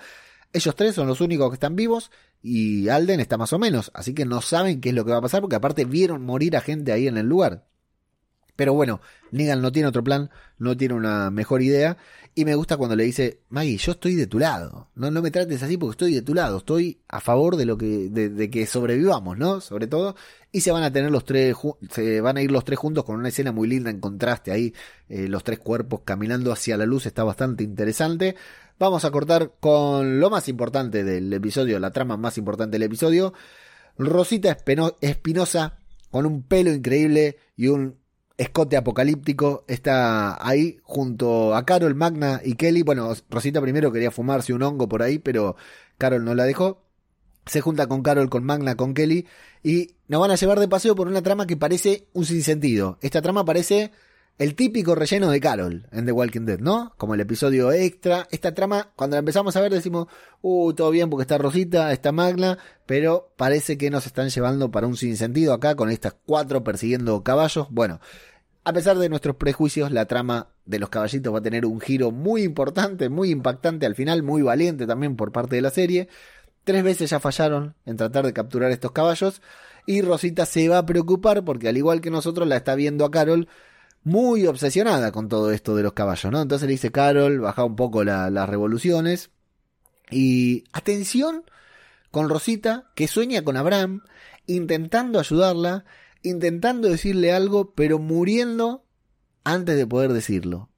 [0.52, 4.14] ellos tres son los únicos que están vivos y Alden está más o menos, así
[4.14, 6.62] que no saben qué es lo que va a pasar porque aparte vieron morir a
[6.62, 7.69] gente ahí en el lugar.
[8.60, 9.00] Pero bueno,
[9.32, 11.96] Negan no tiene otro plan, no tiene una mejor idea.
[12.36, 14.90] Y me gusta cuando le dice, Maggie, yo estoy de tu lado.
[14.96, 16.58] No, no me trates así porque estoy de tu lado.
[16.58, 19.62] Estoy a favor de lo que, de, que sobrevivamos, ¿no?
[19.62, 20.18] Sobre todo.
[20.52, 21.56] Y se van a tener los tres,
[21.90, 24.74] se van a ir los tres juntos con una escena muy linda en contraste ahí.
[25.08, 28.36] Eh, los tres cuerpos caminando hacia la luz está bastante interesante.
[28.78, 33.34] Vamos a cortar con lo más importante del episodio, la trama más importante del episodio.
[33.98, 34.58] Rosita
[35.00, 35.78] Espinosa
[36.12, 37.99] con un pelo increíble y un
[38.40, 42.84] escote apocalíptico está ahí junto a Carol, Magna y Kelly.
[42.84, 45.58] Bueno, Rosita primero quería fumarse un hongo por ahí, pero
[45.98, 46.82] Carol no la dejó.
[47.46, 49.28] Se junta con Carol, con Magna, con Kelly
[49.62, 52.98] y nos van a llevar de paseo por una trama que parece un sinsentido.
[53.02, 53.92] Esta trama parece
[54.38, 56.94] el típico relleno de Carol en The Walking Dead, ¿no?
[56.96, 58.26] Como el episodio extra.
[58.32, 60.08] Esta trama, cuando la empezamos a ver, decimos,
[60.42, 64.88] uh, todo bien porque está Rosita, está Magna, pero parece que nos están llevando para
[64.88, 67.68] un sinsentido acá con estas cuatro persiguiendo caballos.
[67.70, 68.00] Bueno,
[68.64, 72.12] a pesar de nuestros prejuicios, la trama de los caballitos va a tener un giro
[72.12, 76.08] muy importante, muy impactante al final, muy valiente también por parte de la serie.
[76.64, 79.42] Tres veces ya fallaron en tratar de capturar estos caballos
[79.86, 83.12] y Rosita se va a preocupar porque al igual que nosotros la está viendo a
[83.12, 83.48] Carol
[84.04, 86.42] muy obsesionada con todo esto de los caballos, ¿no?
[86.42, 89.32] Entonces le dice Carol, baja un poco las revoluciones.
[90.12, 91.44] Y atención
[92.12, 94.04] con Rosita, que sueña con Abraham,
[94.48, 95.86] intentando ayudarla,
[96.24, 98.84] intentando decirle algo, pero muriendo
[99.44, 100.70] antes de poder decirlo.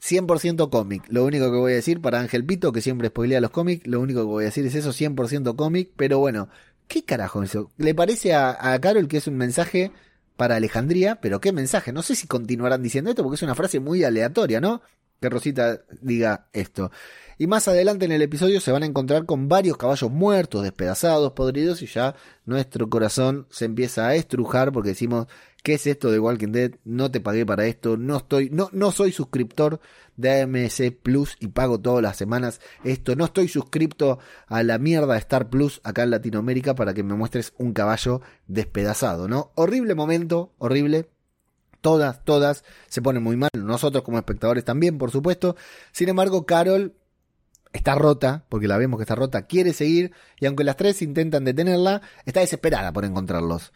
[0.00, 1.04] 100% cómic.
[1.08, 4.00] Lo único que voy a decir para Ángel Pito, que siempre spoilea los cómics, lo
[4.00, 5.90] único que voy a decir es eso, 100% cómic.
[5.96, 6.48] Pero bueno,
[6.86, 7.70] ¿qué carajo eso?
[7.76, 9.92] ¿Le parece a, Carol que es un mensaje
[10.36, 11.20] para Alejandría?
[11.20, 11.92] Pero ¿qué mensaje?
[11.92, 14.82] No sé si continuarán diciendo esto porque es una frase muy aleatoria, ¿no?
[15.20, 16.90] Que Rosita diga esto.
[17.38, 21.32] Y más adelante en el episodio se van a encontrar con varios caballos muertos, despedazados,
[21.32, 25.26] podridos, y ya nuestro corazón se empieza a estrujar porque decimos,
[25.62, 26.72] ¿qué es esto de Walking Dead?
[26.84, 29.80] No te pagué para esto, no estoy, no, no soy suscriptor
[30.16, 35.12] de AMC Plus y pago todas las semanas esto, no estoy suscripto a la mierda
[35.12, 39.52] de Star Plus acá en Latinoamérica para que me muestres un caballo despedazado, ¿no?
[39.54, 41.08] Horrible momento, horrible,
[41.80, 45.56] todas, todas se ponen muy mal, nosotros como espectadores también, por supuesto.
[45.92, 46.94] Sin embargo, Carol
[47.72, 51.44] está rota, porque la vemos que está rota, quiere seguir, y aunque las tres intentan
[51.44, 53.72] detenerla, está desesperada por encontrarlos.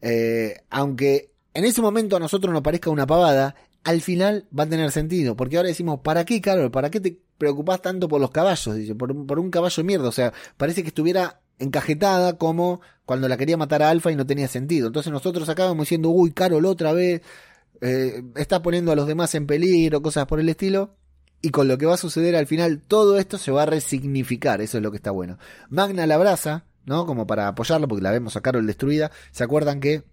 [0.00, 3.54] Eh, aunque en ese momento a nosotros nos parezca una pavada,
[3.84, 6.70] al final va a tener sentido, porque ahora decimos, ¿para qué, Carol?
[6.70, 8.74] ¿Para qué te preocupas tanto por los caballos?
[8.74, 13.36] Dice, por, un caballo de mierda, o sea, parece que estuviera encajetada como cuando la
[13.36, 14.86] quería matar a Alfa y no tenía sentido.
[14.86, 17.22] Entonces nosotros acabamos diciendo, uy, Carol otra vez,
[17.80, 20.96] eh, está poniendo a los demás en peligro, cosas por el estilo.
[21.42, 24.62] Y con lo que va a suceder al final, todo esto se va a resignificar,
[24.62, 25.38] eso es lo que está bueno.
[25.68, 27.04] Magna la abraza, ¿no?
[27.04, 29.10] Como para apoyarlo, porque la vemos a Carol destruida.
[29.30, 30.04] ¿Se acuerdan que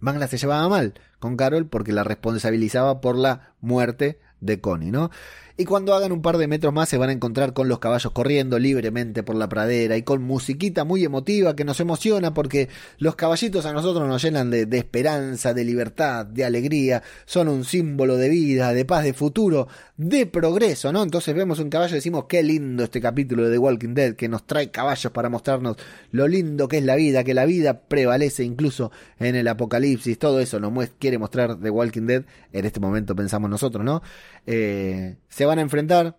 [0.00, 5.10] Magna se llevaba mal con Carol porque la responsabilizaba por la muerte de Connie, ¿no?
[5.58, 8.12] Y cuando hagan un par de metros más se van a encontrar con los caballos
[8.12, 13.16] corriendo libremente por la pradera y con musiquita muy emotiva que nos emociona porque los
[13.16, 18.28] caballitos a nosotros nos llenan de, esperanza, de libertad, de alegría, son un símbolo de
[18.28, 19.66] vida, de paz, de futuro,
[19.96, 21.02] de progreso, ¿no?
[21.02, 24.28] Entonces vemos un caballo y decimos qué lindo este capítulo de The Walking Dead que
[24.28, 25.78] nos trae caballos para mostrarnos
[26.10, 30.38] lo lindo que es la vida, que la vida prevalece incluso en el apocalipsis, todo
[30.38, 34.02] eso nos quiere mostrar The Walking Dead, en este momento pensamos nosotros, ¿no?
[34.46, 36.18] Eh, se van a enfrentar,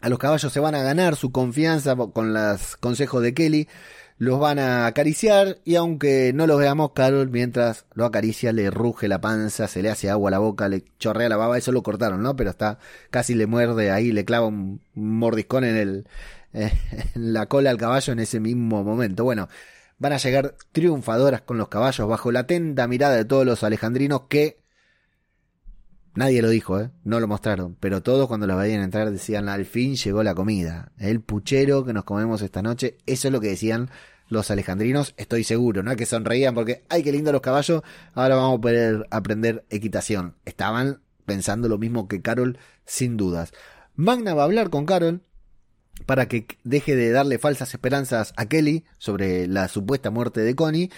[0.00, 3.68] a los caballos se van a ganar su confianza con los consejos de Kelly,
[4.18, 9.08] los van a acariciar y aunque no los veamos, Carol mientras lo acaricia le ruge
[9.08, 11.82] la panza, se le hace agua a la boca, le chorrea la baba, eso lo
[11.82, 12.34] cortaron, ¿no?
[12.34, 12.78] Pero está,
[13.10, 16.08] casi le muerde ahí, le clava un mordiscón en el,
[16.52, 16.72] en
[17.14, 19.24] la cola al caballo en ese mismo momento.
[19.24, 19.48] Bueno,
[19.98, 24.22] van a llegar triunfadoras con los caballos bajo la atenta mirada de todos los alejandrinos
[24.28, 24.65] que
[26.16, 26.90] Nadie lo dijo, ¿eh?
[27.04, 30.90] no lo mostraron, pero todos cuando los veían entrar decían al fin llegó la comida,
[30.98, 33.90] el puchero que nos comemos esta noche, eso es lo que decían
[34.28, 37.82] los alejandrinos, estoy seguro, no que sonreían porque, ay, qué lindo los caballos,
[38.14, 40.36] ahora vamos a poder aprender equitación.
[40.46, 43.52] Estaban pensando lo mismo que Carol, sin dudas.
[43.94, 45.20] Magna va a hablar con Carol
[46.06, 50.90] para que deje de darle falsas esperanzas a Kelly sobre la supuesta muerte de Connie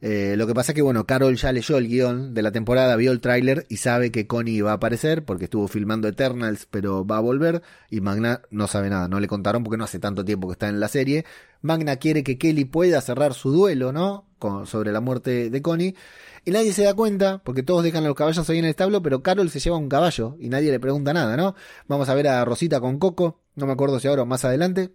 [0.00, 2.94] eh, lo que pasa es que, bueno, Carol ya leyó el guion de la temporada,
[2.96, 7.04] vio el tráiler y sabe que Connie va a aparecer porque estuvo filmando Eternals, pero
[7.04, 7.62] va a volver.
[7.90, 10.68] Y Magna no sabe nada, no le contaron porque no hace tanto tiempo que está
[10.68, 11.24] en la serie.
[11.62, 14.26] Magna quiere que Kelly pueda cerrar su duelo, ¿no?
[14.66, 15.96] sobre la muerte de Connie.
[16.44, 19.22] Y nadie se da cuenta, porque todos dejan los caballos ahí en el establo, pero
[19.22, 21.56] Carol se lleva un caballo y nadie le pregunta nada, ¿no?
[21.88, 24.92] Vamos a ver a Rosita con Coco, no me acuerdo si ahora o más adelante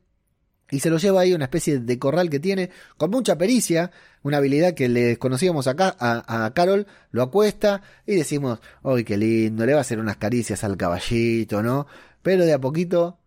[0.74, 3.92] y se lo lleva ahí una especie de corral que tiene con mucha pericia,
[4.24, 9.68] una habilidad que le desconocíamos acá a, Carol, lo acuesta y decimos, ¡ay, qué lindo!
[9.68, 11.86] Le va a hacer unas caricias al caballito, ¿no?
[12.24, 13.20] Pero de a poquito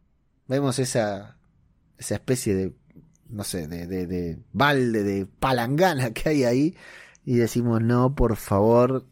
[0.48, 1.36] vemos esa,
[1.96, 2.72] esa especie de,
[3.28, 6.76] no sé, de, de, de balde, de palangana que hay ahí
[7.24, 9.06] y decimos, no, por favor,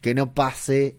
[0.00, 0.96] que no pase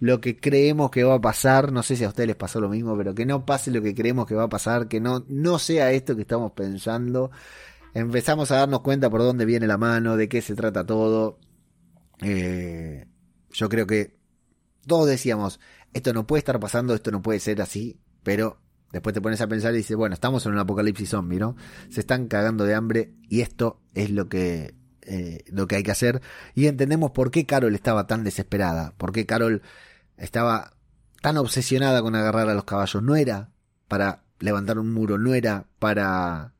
[0.00, 2.68] lo que creemos que va a pasar, no sé si a ustedes les pasó lo
[2.68, 5.58] mismo, pero que no pase lo que creemos que va a pasar, que no, no
[5.58, 7.30] sea esto que estamos pensando.
[7.94, 11.38] Empezamos a darnos cuenta por dónde viene la mano, de qué se trata todo.
[12.22, 13.06] Eh,
[13.52, 14.16] yo creo que
[14.86, 15.60] todos decíamos,
[15.92, 18.58] esto no puede estar pasando, esto no puede ser así, pero
[18.92, 21.56] después te pones a pensar y dices, bueno, estamos en un apocalipsis zombie, ¿no?
[21.88, 24.74] Se están cagando de hambre y esto es lo que,
[25.06, 26.22] eh, lo que hay que hacer.
[26.54, 29.62] Y entendemos por qué Carol estaba tan desesperada, por qué Carol
[30.16, 30.74] estaba
[31.22, 33.02] tan obsesionada con agarrar a los caballos.
[33.02, 33.50] No era
[33.88, 36.53] para levantar un muro, no era para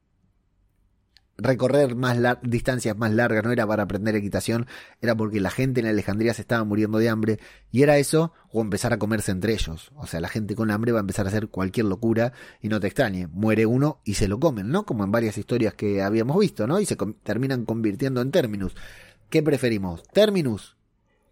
[1.36, 4.66] recorrer más distancias más largas, no era para aprender equitación,
[5.00, 8.60] era porque la gente en Alejandría se estaba muriendo de hambre y era eso o
[8.60, 9.90] empezar a comerse entre ellos.
[9.96, 12.80] O sea, la gente con hambre va a empezar a hacer cualquier locura y no
[12.80, 14.84] te extrañe, muere uno y se lo comen, ¿no?
[14.84, 16.80] Como en varias historias que habíamos visto, ¿no?
[16.80, 18.74] Y se terminan convirtiendo en términos.
[19.28, 20.02] ¿Qué preferimos?
[20.12, 20.76] ¿Terminus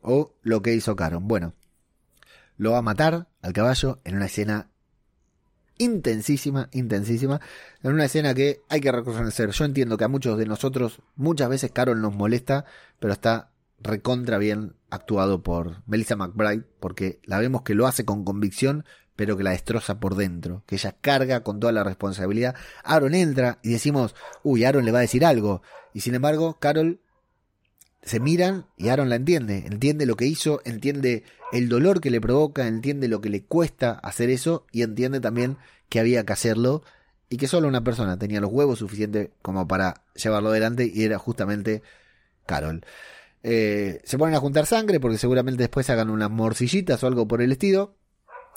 [0.00, 1.28] o lo que hizo Caron?
[1.28, 1.54] Bueno,
[2.56, 4.71] lo va a matar al caballo en una escena
[5.82, 7.40] intensísima, intensísima,
[7.82, 9.50] en una escena que hay que reconocer.
[9.50, 12.64] Yo entiendo que a muchos de nosotros muchas veces Carol nos molesta,
[12.98, 18.24] pero está recontra bien actuado por Melissa McBride, porque la vemos que lo hace con
[18.24, 18.84] convicción,
[19.16, 22.54] pero que la destroza por dentro, que ella carga con toda la responsabilidad.
[22.84, 25.62] Aaron entra y decimos, uy, Aaron le va a decir algo.
[25.92, 27.00] Y sin embargo, Carol
[28.02, 32.20] se miran y Aaron la entiende, entiende lo que hizo, entiende el dolor que le
[32.20, 36.82] provoca, entiende lo que le cuesta hacer eso y entiende también que había que hacerlo
[37.28, 41.18] y que solo una persona tenía los huevos suficientes como para llevarlo adelante y era
[41.18, 41.82] justamente
[42.46, 42.84] Carol.
[43.42, 47.42] Eh, se ponen a juntar sangre porque seguramente después hagan unas morcillitas o algo por
[47.42, 47.94] el estilo.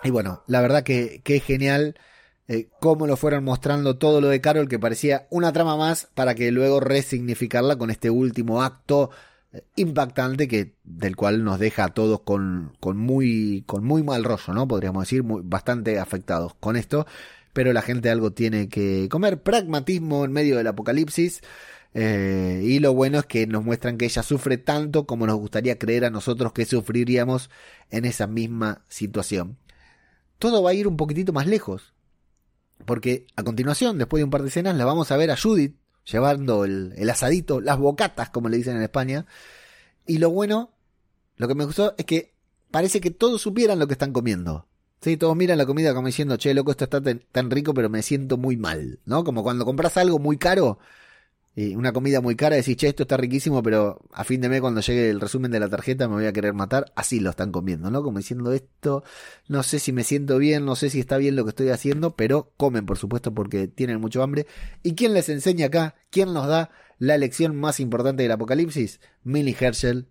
[0.04, 1.96] Y bueno, la verdad que, que es genial
[2.48, 6.36] eh, cómo lo fueron mostrando todo lo de Carol que parecía una trama más para
[6.36, 9.10] que luego resignificarla con este último acto
[9.76, 14.54] impactante que del cual nos deja a todos con, con muy con muy mal rollo,
[14.54, 14.68] ¿no?
[14.68, 17.06] Podríamos decir, bastante afectados con esto,
[17.54, 21.42] pero la gente algo tiene que comer, pragmatismo en medio del apocalipsis.
[21.98, 25.80] Eh, y lo bueno es que nos muestran que ella sufre tanto como nos gustaría
[25.80, 27.50] creer a nosotros que sufriríamos
[27.90, 29.58] en esa misma situación.
[30.38, 31.94] Todo va a ir un poquitito más lejos.
[32.86, 35.78] Porque a continuación, después de un par de escenas, la vamos a ver a Judith
[36.06, 39.26] llevando el, asadito, las bocatas, como le dicen en España.
[40.06, 40.72] Y lo bueno,
[41.38, 42.34] lo que me gustó es que
[42.72, 44.68] parece que todos supieran lo que están comiendo.
[45.02, 48.02] Sí, todos miran la comida como diciendo, che, loco, esto está tan rico, pero me
[48.02, 49.24] siento muy mal, ¿no?
[49.24, 50.80] Como cuando compras algo muy caro
[51.58, 54.60] y una comida muy cara, decís, che, esto está riquísimo, pero a fin de mes
[54.60, 57.54] cuando llegue el resumen de la tarjeta me voy a querer matar, así lo están
[57.54, 58.04] comiendo, ¿no?
[58.04, 59.06] Como diciendo esto,
[59.48, 62.18] no sé si me siento bien, no sé si está bien lo que estoy haciendo,
[62.18, 64.48] pero comen, por supuesto, porque tienen mucho hambre.
[64.84, 65.96] ¿Y quién les enseña acá?
[66.10, 69.00] ¿Quién nos da la lección más importante del apocalipsis?
[69.24, 70.10] Millie Herschel,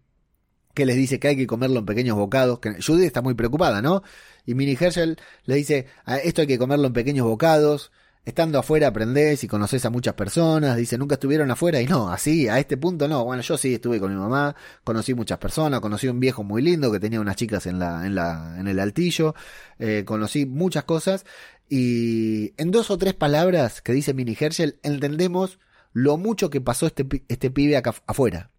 [0.73, 3.83] que les dice que hay que comerlo en pequeños bocados, que Judy está muy preocupada,
[3.83, 4.03] ¿no?
[4.47, 7.93] Y Millie Herschel le dice, ah, esto hay que comerlo en pequeños bocados,
[8.25, 12.49] Estando afuera aprendés y conoces a muchas personas, dice, nunca estuvieron afuera y no, así,
[12.49, 13.23] a este punto no.
[13.23, 16.91] Bueno, yo sí estuve con mi mamá, conocí muchas personas, conocí un viejo muy lindo
[16.91, 19.35] que tenía unas chicas en la, en la, en el altillo,
[19.79, 21.27] eh, conocí muchas cosas
[21.69, 25.59] y en dos o tres palabras que dice Mini Herschel entendemos
[25.93, 28.51] lo mucho que pasó este, este pibe acá afuera.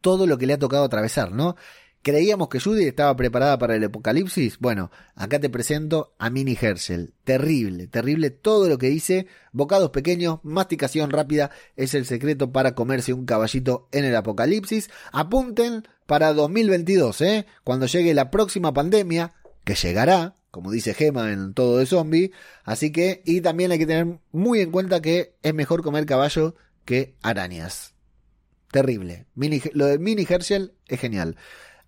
[0.00, 1.56] Todo lo que le ha tocado atravesar, ¿no?
[2.06, 4.60] Creíamos que Judy estaba preparada para el apocalipsis.
[4.60, 7.14] Bueno, acá te presento a Minnie Herschel.
[7.24, 9.26] Terrible, terrible todo lo que dice.
[9.50, 14.88] Bocados pequeños, masticación rápida es el secreto para comerse un caballito en el apocalipsis.
[15.10, 17.46] Apunten para 2022, ¿eh?
[17.64, 19.32] Cuando llegue la próxima pandemia,
[19.64, 22.30] que llegará, como dice Gema en todo de zombie.
[22.62, 26.54] Así que, y también hay que tener muy en cuenta que es mejor comer caballo
[26.84, 27.96] que arañas.
[28.70, 29.26] Terrible.
[29.72, 31.36] lo de Minnie Herschel es genial.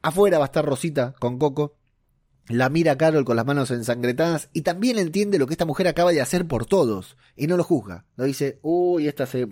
[0.03, 1.75] Afuera va a estar Rosita con Coco.
[2.49, 6.13] La mira Carol con las manos ensangretadas y también entiende lo que esta mujer acaba
[6.13, 8.07] de hacer por todos y no lo juzga.
[8.17, 9.49] No dice, uy, esta se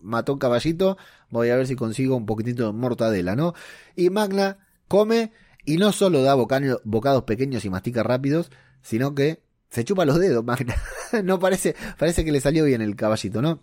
[0.00, 0.96] mató un caballito,
[1.30, 3.54] voy a ver si consigo un poquitito de mortadela, ¿no?
[3.94, 5.32] Y Magna come
[5.64, 8.50] y no solo da bocados pequeños y mastica rápidos,
[8.82, 10.74] sino que se chupa los dedos, Magna.
[11.22, 13.60] no parece, parece que le salió bien el caballito, ¿no?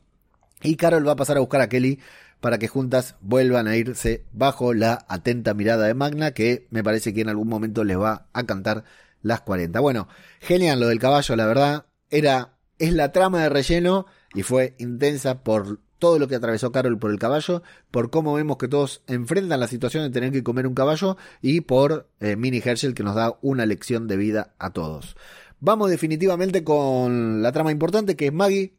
[0.64, 2.00] Y Carol va a pasar a buscar a Kelly
[2.42, 7.14] para que juntas vuelvan a irse bajo la atenta mirada de Magna, que me parece
[7.14, 8.84] que en algún momento les va a cantar
[9.22, 9.80] las 40.
[9.80, 10.08] Bueno,
[10.40, 11.86] genial lo del caballo, la verdad.
[12.10, 16.98] Era, es la trama de relleno y fue intensa por todo lo que atravesó Carol
[16.98, 20.66] por el caballo, por cómo vemos que todos enfrentan la situación de tener que comer
[20.66, 24.72] un caballo y por eh, Mini Herschel que nos da una lección de vida a
[24.72, 25.16] todos.
[25.60, 28.74] Vamos definitivamente con la trama importante que es Maggie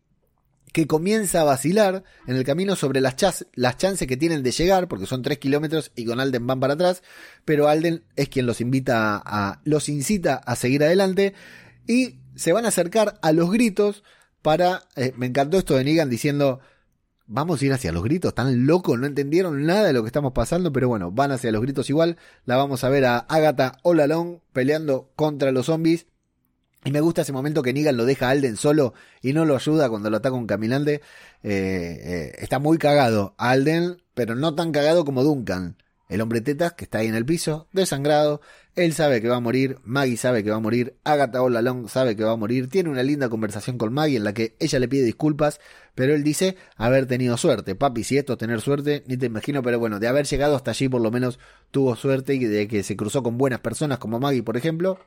[0.73, 3.15] que comienza a vacilar en el camino sobre las,
[3.55, 6.75] las chances que tienen de llegar, porque son tres kilómetros y con Alden van para
[6.75, 7.03] atrás,
[7.45, 11.35] pero Alden es quien los invita a, los incita a seguir adelante
[11.87, 14.03] y se van a acercar a los gritos
[14.41, 16.61] para, eh, me encantó esto de Negan diciendo,
[17.27, 20.33] vamos a ir hacia los gritos, están locos, no entendieron nada de lo que estamos
[20.33, 22.17] pasando, pero bueno, van hacia los gritos igual,
[22.47, 26.07] la vamos a ver a Agatha Olalong peleando contra los zombies
[26.85, 29.55] y me gusta ese momento que Negan lo deja a Alden solo y no lo
[29.55, 31.01] ayuda cuando lo ataca un caminante.
[31.43, 35.77] Eh, eh, está muy cagado Alden, pero no tan cagado como Duncan.
[36.09, 38.43] El hombre tetas que está ahí en el piso, desangrado.
[38.75, 42.17] Él sabe que va a morir, Maggie sabe que va a morir, Agatha Olalong sabe
[42.17, 42.69] que va a morir.
[42.69, 45.61] Tiene una linda conversación con Maggie en la que ella le pide disculpas,
[45.95, 47.77] pero él dice haber tenido suerte.
[47.77, 50.73] Papi, si esto es tener suerte, ni te imagino, pero bueno, de haber llegado hasta
[50.73, 51.39] allí por lo menos
[51.71, 54.99] tuvo suerte y de que se cruzó con buenas personas como Maggie, por ejemplo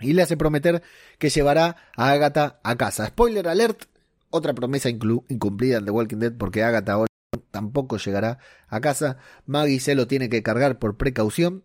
[0.00, 0.82] y le hace prometer
[1.18, 3.06] que llevará a Agatha a casa.
[3.06, 3.84] Spoiler alert,
[4.30, 7.06] otra promesa incumplida en The Walking Dead porque Agatha ahora
[7.50, 8.38] tampoco llegará
[8.68, 9.18] a casa.
[9.46, 11.64] Maggie se lo tiene que cargar por precaución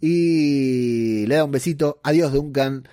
[0.00, 2.00] y le da un besito.
[2.02, 2.88] Adiós Duncan.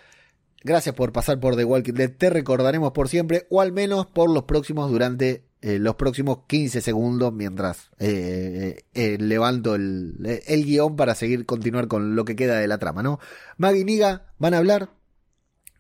[0.64, 2.12] gracias por pasar por The Walking Dead.
[2.12, 6.82] Te recordaremos por siempre, o al menos por los próximos durante eh, los próximos 15
[6.82, 12.60] segundos mientras eh, eh, levanto el, el, guion para seguir continuar con lo que queda
[12.60, 13.18] de la trama, ¿no?
[13.56, 14.90] Maggie y Niga van a hablar.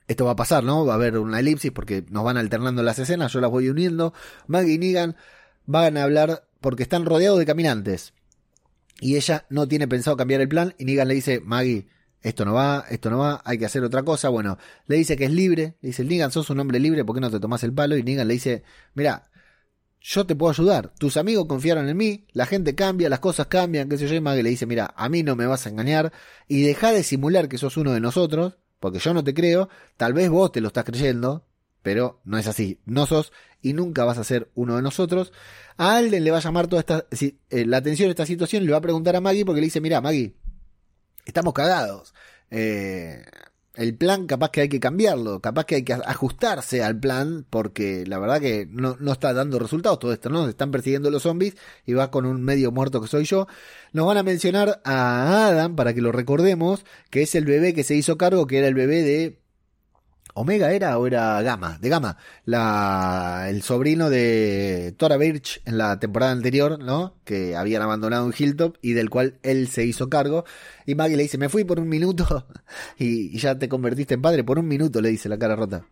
[0.07, 0.85] Esto va a pasar, ¿no?
[0.85, 4.13] Va a haber una elipsis porque nos van alternando las escenas, yo las voy uniendo.
[4.47, 5.17] Maggie y Negan
[5.65, 8.13] van a hablar porque están rodeados de caminantes.
[9.01, 11.87] Y ella no tiene pensado cambiar el plan y Negan le dice, Maggie,
[12.21, 14.29] esto no va, esto no va, hay que hacer otra cosa.
[14.29, 14.57] Bueno,
[14.87, 17.29] le dice que es libre, le dice, Negan, sos un hombre libre, ¿por qué no
[17.29, 17.97] te tomas el palo?
[17.97, 18.63] Y Negan le dice,
[18.93, 19.29] mira,
[20.03, 20.93] yo te puedo ayudar.
[20.99, 24.15] Tus amigos confiaron en mí, la gente cambia, las cosas cambian, qué sé yo.
[24.15, 26.11] Y le dice, mira, a mí no me vas a engañar
[26.47, 30.11] y deja de simular que sos uno de nosotros, porque yo no te creo, tal
[30.11, 31.45] vez vos te lo estás creyendo,
[31.81, 32.81] pero no es así.
[32.85, 33.31] No sos
[33.61, 35.31] y nunca vas a ser uno de nosotros.
[35.77, 37.05] A Alden le va a llamar toda esta,
[37.49, 39.79] eh, la atención de esta situación le va a preguntar a Maggie porque le dice,
[39.79, 40.35] mira, Maggie,
[41.25, 42.13] estamos cagados.
[42.51, 43.23] Eh,
[43.75, 48.05] el plan capaz que hay que cambiarlo, capaz que hay que ajustarse al plan, porque
[48.05, 50.47] la verdad que no, no está dando resultados todo esto, ¿no?
[50.47, 51.55] están persiguiendo los zombies
[51.85, 53.47] y va con un medio muerto que soy yo.
[53.91, 57.83] Nos van a mencionar a Adam, para que lo recordemos, que es el bebé que
[57.83, 59.42] se hizo cargo, que era el bebé de
[60.33, 65.99] Omega era o era Gamma, de Gamma, la, el sobrino de Tora Birch en la
[65.99, 67.15] temporada anterior, ¿no?
[67.23, 70.45] Que habían abandonado un Hilltop y del cual él se hizo cargo.
[70.85, 72.47] Y Maggie le dice, me fui por un minuto
[72.97, 75.85] y ya te convertiste en padre, por un minuto le dice la cara rota.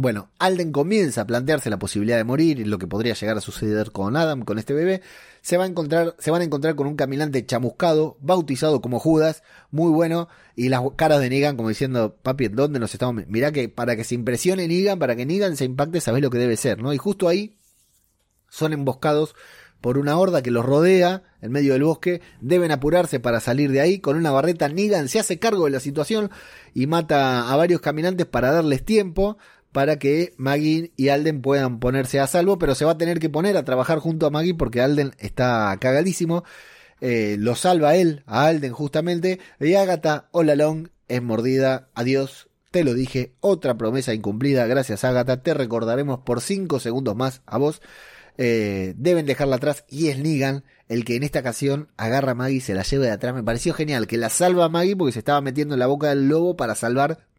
[0.00, 3.42] Bueno, Alden comienza a plantearse la posibilidad de morir y lo que podría llegar a
[3.42, 5.02] suceder con Adam, con este bebé.
[5.42, 9.42] Se, va a encontrar, se van a encontrar con un caminante chamuscado, bautizado como Judas,
[9.70, 13.24] muy bueno, y las caras de Negan como diciendo, papi, ¿dónde nos estamos?
[13.28, 16.38] Mirá que para que se impresione Negan, para que Negan se impacte, sabés lo que
[16.38, 16.94] debe ser, ¿no?
[16.94, 17.58] Y justo ahí
[18.48, 19.34] son emboscados
[19.82, 23.80] por una horda que los rodea en medio del bosque, deben apurarse para salir de
[23.80, 23.98] ahí.
[23.98, 26.30] Con una barreta, Negan se hace cargo de la situación
[26.74, 29.38] y mata a varios caminantes para darles tiempo
[29.72, 33.30] para que Maggie y Alden puedan ponerse a salvo, pero se va a tener que
[33.30, 36.44] poner a trabajar junto a Maggie porque Alden está cagadísimo.
[37.00, 41.88] Eh, lo salva él, a Alden justamente, y Agatha all along es mordida.
[41.94, 44.66] Adiós, te lo dije, otra promesa incumplida.
[44.66, 45.42] Gracias, Agatha.
[45.42, 47.80] Te recordaremos por 5 segundos más a vos.
[48.38, 52.56] Eh, deben dejarla atrás y es Negan el que en esta ocasión agarra a Maggie
[52.56, 53.34] y se la lleva de atrás.
[53.34, 56.08] Me pareció genial que la salva a Maggie porque se estaba metiendo en la boca
[56.08, 57.29] del lobo para salvar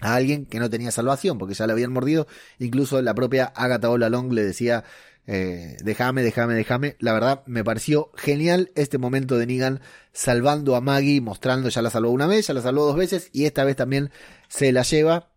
[0.00, 2.26] a alguien que no tenía salvación porque ya le habían mordido.
[2.58, 4.84] Incluso la propia Agatha Long le decía,
[5.26, 6.96] eh, déjame, déjame, déjame.
[6.98, 9.80] La verdad me pareció genial este momento de Negan
[10.12, 13.44] salvando a Maggie, mostrando ya la salvó una vez, ya la salvó dos veces y
[13.44, 14.10] esta vez también
[14.48, 15.30] se la lleva.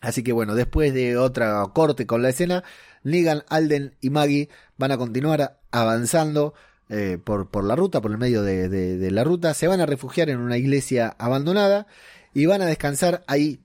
[0.00, 2.62] Así que bueno, después de otra corte con la escena,
[3.02, 6.54] Negan, Alden y Maggie van a continuar avanzando.
[6.88, 9.86] Eh, por, por la ruta, por el medio de, de la ruta, se van a
[9.86, 11.88] refugiar en una iglesia abandonada
[12.32, 13.58] y van a descansar ahí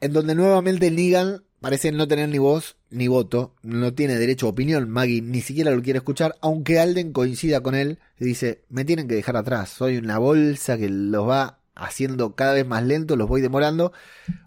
[0.00, 4.50] en donde nuevamente Negan parece no tener ni voz ni voto, no tiene derecho a
[4.50, 8.84] opinión, Maggie ni siquiera lo quiere escuchar, aunque Alden coincida con él y dice, me
[8.84, 13.16] tienen que dejar atrás, soy una bolsa que los va haciendo cada vez más lento,
[13.16, 13.92] los voy demorando,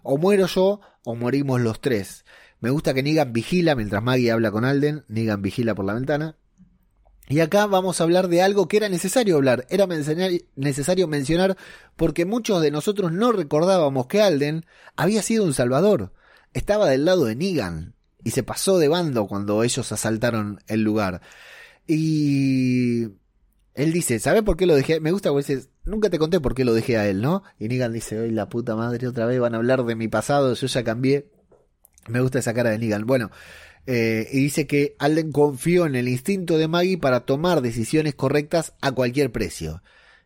[0.02, 2.24] o muero yo o morimos los tres.
[2.60, 6.36] Me gusta que Negan vigila mientras Maggie habla con Alden, Negan vigila por la ventana,
[7.28, 11.56] y acá vamos a hablar de algo que era necesario hablar, era necesario mencionar
[11.96, 14.66] porque muchos de nosotros no recordábamos que Alden
[14.96, 16.12] había sido un salvador,
[16.52, 17.94] estaba del lado de Negan
[18.24, 21.22] y se pasó de bando cuando ellos asaltaron el lugar.
[21.86, 23.04] Y
[23.74, 25.00] él dice, ¿sabe por qué lo dejé?
[25.00, 27.42] Me gusta porque dice, nunca te conté por qué lo dejé a él, ¿no?
[27.58, 30.54] Y Negan dice, hoy la puta madre otra vez van a hablar de mi pasado,
[30.54, 31.30] yo ya cambié.
[32.08, 33.06] Me gusta esa cara de Negan.
[33.06, 33.30] Bueno,
[33.86, 38.74] eh, y dice que Alden confió en el instinto de Maggie para tomar decisiones correctas
[38.80, 39.82] a cualquier precio.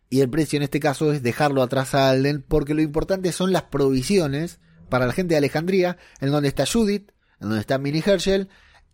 [0.09, 3.53] Y el precio en este caso es dejarlo atrás a Alden porque lo importante son
[3.53, 8.05] las provisiones para la gente de Alejandría, en donde está Judith, en donde está Minnie
[8.05, 8.49] Herschel,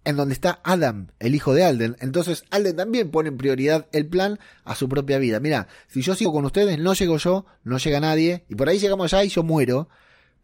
[0.05, 1.97] en donde está Adam, el hijo de Alden.
[2.01, 5.39] Entonces Alden también pone en prioridad el plan a su propia vida.
[5.41, 8.79] Mira, si yo sigo con ustedes, no llego yo, no llega nadie, y por ahí
[8.79, 9.89] llegamos allá y yo muero.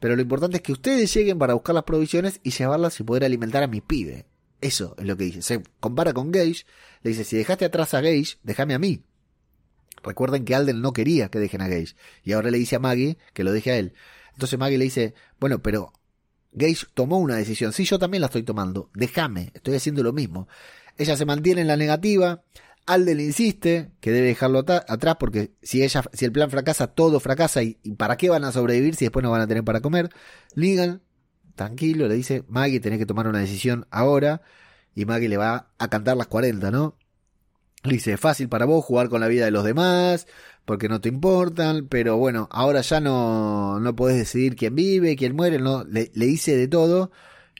[0.00, 3.24] Pero lo importante es que ustedes lleguen para buscar las provisiones y llevarlas y poder
[3.24, 4.26] alimentar a mi pibe.
[4.60, 5.42] Eso es lo que dice.
[5.42, 6.64] Se compara con Gage.
[7.02, 9.02] Le dice, si dejaste atrás a Gage, déjame a mí.
[10.02, 11.94] Recuerden que Alden no quería que dejen a Gage.
[12.22, 13.94] Y ahora le dice a Maggie que lo deje a él.
[14.32, 15.92] Entonces Maggie le dice, bueno, pero
[16.52, 17.72] Gage tomó una decisión.
[17.72, 18.90] Sí, yo también la estoy tomando.
[18.94, 20.48] Déjame, estoy haciendo lo mismo.
[20.96, 22.42] Ella se mantiene en la negativa.
[22.88, 27.62] Alden insiste que debe dejarlo atrás porque si ella, si el plan fracasa, todo fracasa
[27.62, 30.08] y, para qué van a sobrevivir si después no van a tener para comer.
[30.56, 31.02] Negan,
[31.54, 34.40] tranquilo, le dice, Maggie, tenés que tomar una decisión ahora.
[34.94, 36.96] Y Maggie le va a cantar las 40, ¿no?
[37.84, 40.26] Le dice, fácil para vos jugar con la vida de los demás,
[40.64, 45.36] porque no te importan, pero bueno, ahora ya no, no podés decidir quién vive, quién
[45.36, 47.10] muere, no, le, dice de todo.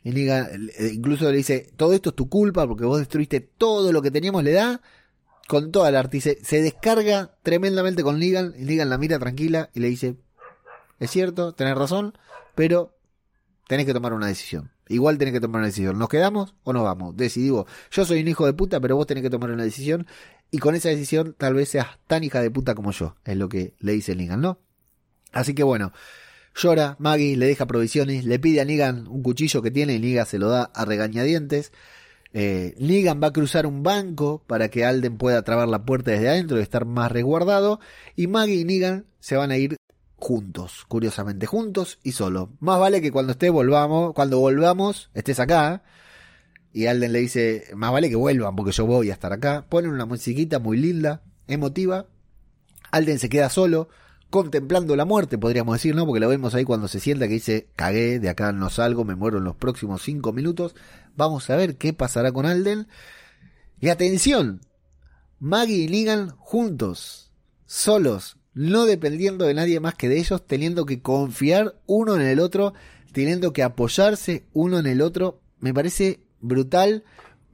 [0.03, 4.01] Y Negan, incluso le dice, todo esto es tu culpa porque vos destruiste todo lo
[4.01, 4.81] que teníamos, le da
[5.49, 6.21] con toda la arte.
[6.21, 10.17] Se, descarga tremendamente con Negan, y Negan la mira tranquila y le dice,
[11.01, 12.17] es cierto, tenés razón,
[12.55, 12.95] pero
[13.67, 14.71] tenés que tomar una decisión.
[14.89, 15.99] Igual tenés que tomar una decisión.
[15.99, 17.17] ¿Nos quedamos o nos vamos?
[17.17, 17.67] Decidí vos.
[17.91, 20.07] Yo soy un hijo de puta, pero vos tenés que tomar una decisión.
[20.51, 23.17] Y con esa decisión tal vez seas tan hija de puta como yo.
[23.25, 24.61] Es lo que le dice Negan, ¿no?
[25.33, 25.93] Así que bueno.
[26.55, 30.27] Llora, Maggie le deja provisiones, le pide a Negan un cuchillo que tiene y Negan
[30.27, 31.73] se lo da a regañadientes.
[32.35, 36.29] Eh, Negan va a cruzar un banco para que Alden pueda trabar la puerta desde
[36.29, 37.81] adentro y estar más resguardado.
[38.17, 39.77] Y Maggie y Negan se van a ir
[40.17, 42.51] juntos, curiosamente, juntos y solo.
[42.61, 45.83] Más vale que cuando esté volvamos, cuando volvamos, estés acá.
[46.73, 49.67] Y Alden le dice, más vale que vuelvan porque yo voy a estar acá.
[49.69, 52.07] Ponen una musiquita muy linda, emotiva.
[52.91, 53.89] Alden se queda solo,
[54.31, 56.07] contemplando la muerte, podríamos decir, ¿no?
[56.07, 59.15] Porque lo vemos ahí cuando se sienta que dice, cagué, de acá no salgo, me
[59.15, 60.75] muero en los próximos cinco minutos.
[61.17, 62.89] Vamos a ver qué pasará con Alden.
[63.81, 64.61] Y atención,
[65.39, 67.33] Maggie y Negan juntos,
[67.65, 72.41] solos, no dependiendo de nadie más que de ellos, teniendo que confiar uno en el
[72.41, 72.75] otro,
[73.13, 75.41] teniendo que apoyarse uno en el otro.
[75.61, 77.05] Me parece brutal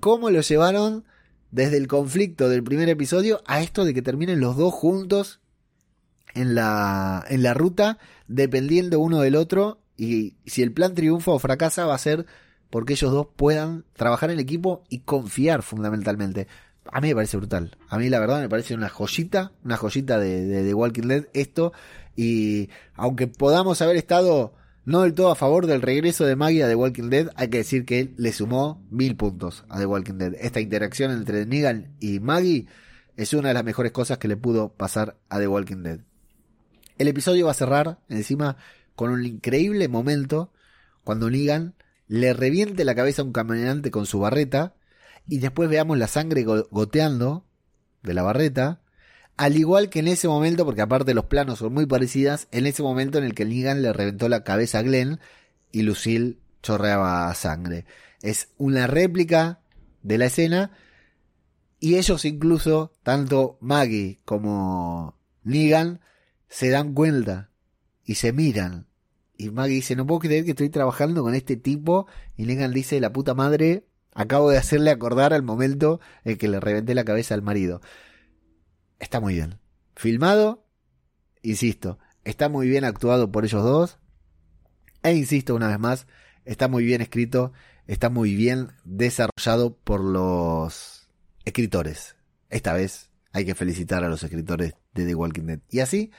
[0.00, 1.04] cómo lo llevaron
[1.50, 5.40] desde el conflicto del primer episodio a esto de que terminen los dos juntos
[6.34, 9.80] en la, en la ruta, dependiendo uno del otro.
[9.96, 12.26] Y si el plan triunfa o fracasa, va a ser
[12.70, 16.48] porque ellos dos puedan trabajar en equipo y confiar fundamentalmente.
[16.90, 17.78] A mí me parece brutal.
[17.88, 21.72] A mí la verdad me parece una joyita, una joyita de, de, Walking Dead esto.
[22.16, 24.54] Y aunque podamos haber estado
[24.84, 27.58] no del todo a favor del regreso de Maggie a The Walking Dead, hay que
[27.58, 30.34] decir que él le sumó mil puntos a The Walking Dead.
[30.40, 32.66] Esta interacción entre Negan y Maggie
[33.16, 36.00] es una de las mejores cosas que le pudo pasar a The Walking Dead.
[36.98, 38.56] El episodio va a cerrar encima
[38.94, 40.52] con un increíble momento
[41.02, 41.74] cuando Negan
[42.06, 44.74] le reviente la cabeza a un caminante con su barreta
[45.26, 47.44] y después veamos la sangre goteando
[48.02, 48.80] de la barreta
[49.36, 52.82] al igual que en ese momento, porque aparte los planos son muy parecidas, en ese
[52.82, 55.18] momento en el que Negan le reventó la cabeza a Glenn
[55.72, 57.84] y Lucille chorreaba sangre.
[58.22, 59.60] Es una réplica
[60.02, 60.70] de la escena
[61.80, 66.00] y ellos incluso, tanto Maggie como Negan,
[66.48, 67.50] se dan cuenta
[68.04, 68.86] y se miran.
[69.36, 72.06] Y Maggie dice, no puedo creer que estoy trabajando con este tipo.
[72.36, 76.60] Y Negan dice, la puta madre, acabo de hacerle acordar al momento en que le
[76.60, 77.80] reventé la cabeza al marido
[79.04, 79.60] está muy bien.
[79.94, 80.66] Filmado,
[81.42, 83.98] insisto, está muy bien actuado por ellos dos.
[85.02, 86.06] E insisto una vez más,
[86.44, 87.52] está muy bien escrito,
[87.86, 91.08] está muy bien desarrollado por los
[91.44, 92.16] escritores.
[92.50, 95.60] Esta vez hay que felicitar a los escritores de The Walking Dead.
[95.70, 96.10] Y así,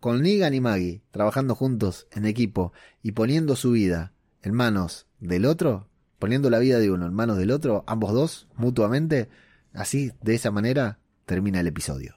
[0.00, 2.72] con Negan y Maggie trabajando juntos en equipo
[3.02, 5.88] y poniendo su vida en manos del otro,
[6.18, 9.28] poniendo la vida de uno en manos del otro, ambos dos, mutuamente,
[9.74, 12.16] así, de esa manera, termina el episodio.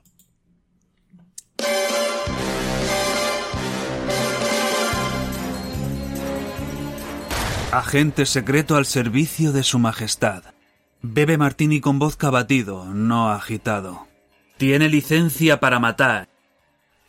[7.71, 10.43] Agente secreto al servicio de su majestad.
[11.01, 14.07] Bebe martini con vodka batido, no agitado.
[14.57, 16.32] Tiene licencia para matar.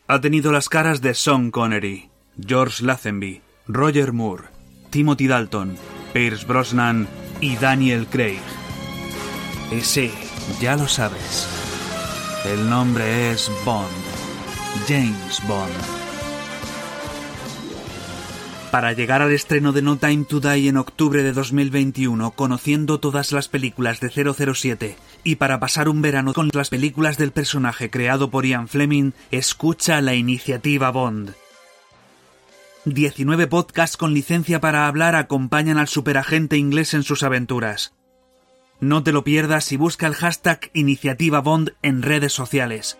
[0.07, 4.44] Ha tenido las caras de Sean Connery, George Lazenby, Roger Moore,
[4.90, 5.78] Timothy Dalton,
[6.12, 7.09] Pierce Brosnan
[7.40, 8.42] y Daniel Craig.
[9.72, 10.12] Y sí,
[10.61, 11.48] ya lo sabes.
[12.44, 13.88] El nombre es Bond.
[14.86, 16.03] James Bond.
[18.74, 23.30] Para llegar al estreno de No Time to Die en octubre de 2021, conociendo todas
[23.30, 28.30] las películas de 007, y para pasar un verano con las películas del personaje creado
[28.30, 31.34] por Ian Fleming, escucha la iniciativa Bond.
[32.84, 37.94] 19 podcasts con licencia para hablar acompañan al superagente inglés en sus aventuras.
[38.80, 42.98] No te lo pierdas y busca el hashtag Iniciativa Bond en redes sociales.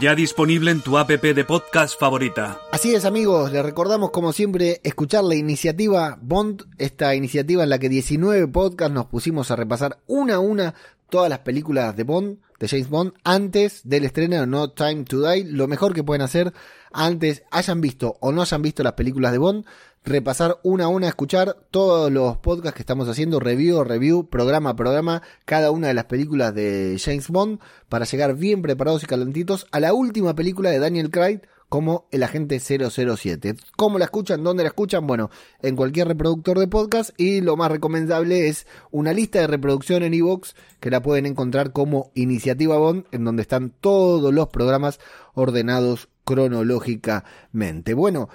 [0.00, 2.60] Ya disponible en tu app de podcast favorita.
[2.72, 7.78] Así es amigos, les recordamos como siempre escuchar la iniciativa Bond, esta iniciativa en la
[7.78, 10.74] que 19 podcasts nos pusimos a repasar una a una
[11.08, 15.22] todas las películas de Bond, de James Bond, antes del estreno de No Time to
[15.28, 15.44] Die.
[15.44, 16.52] Lo mejor que pueden hacer
[16.92, 19.64] antes, hayan visto o no hayan visto las películas de Bond,
[20.04, 24.76] repasar una a una, escuchar todos los podcasts que estamos haciendo, review, review, programa a
[24.76, 29.66] programa, cada una de las películas de James Bond, para llegar bien preparados y calentitos
[29.72, 31.40] a la última película de Daniel Craig
[31.70, 33.56] como el agente 007.
[33.76, 34.44] ¿Cómo la escuchan?
[34.44, 35.06] ¿Dónde la escuchan?
[35.06, 35.30] Bueno,
[35.60, 40.14] en cualquier reproductor de podcast y lo más recomendable es una lista de reproducción en
[40.14, 45.00] iVoox que la pueden encontrar como Iniciativa Bond, en donde están todos los programas
[45.32, 47.94] ordenados cronológicamente.
[47.94, 48.28] Bueno,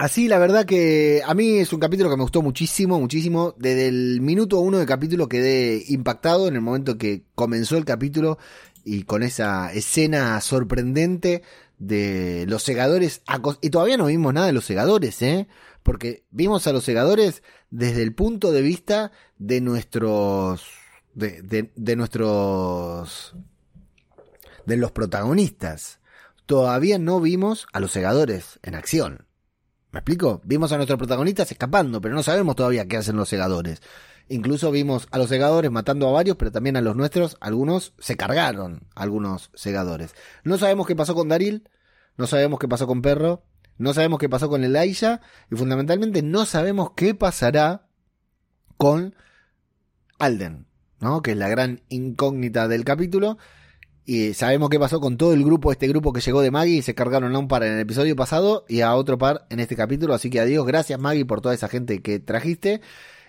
[0.00, 3.56] Así, la verdad que a mí es un capítulo que me gustó muchísimo, muchísimo.
[3.58, 8.38] Desde el minuto uno del capítulo quedé impactado en el momento que comenzó el capítulo
[8.84, 11.42] y con esa escena sorprendente
[11.80, 13.22] de los segadores.
[13.60, 15.48] Y todavía no vimos nada de los segadores, ¿eh?
[15.82, 20.64] Porque vimos a los segadores desde el punto de vista de nuestros.
[21.14, 23.34] de, de, de nuestros.
[24.64, 25.98] de los protagonistas.
[26.46, 29.27] Todavía no vimos a los segadores en acción.
[29.90, 30.40] ¿Me explico?
[30.44, 33.80] Vimos a nuestros protagonistas escapando, pero no sabemos todavía qué hacen los segadores.
[34.28, 38.16] Incluso vimos a los segadores matando a varios, pero también a los nuestros, algunos se
[38.16, 40.14] cargaron, algunos segadores.
[40.44, 41.70] No sabemos qué pasó con Daril,
[42.18, 43.44] no sabemos qué pasó con Perro,
[43.78, 47.86] no sabemos qué pasó con Elijah, y fundamentalmente no sabemos qué pasará
[48.76, 49.14] con
[50.18, 50.66] Alden,
[51.00, 51.22] ¿no?
[51.22, 53.38] Que es la gran incógnita del capítulo.
[54.10, 56.80] Y sabemos qué pasó con todo el grupo, este grupo que llegó de Maggie y
[56.80, 59.76] se cargaron a un par en el episodio pasado y a otro par en este
[59.76, 60.14] capítulo.
[60.14, 62.80] Así que adiós, gracias Maggie por toda esa gente que trajiste.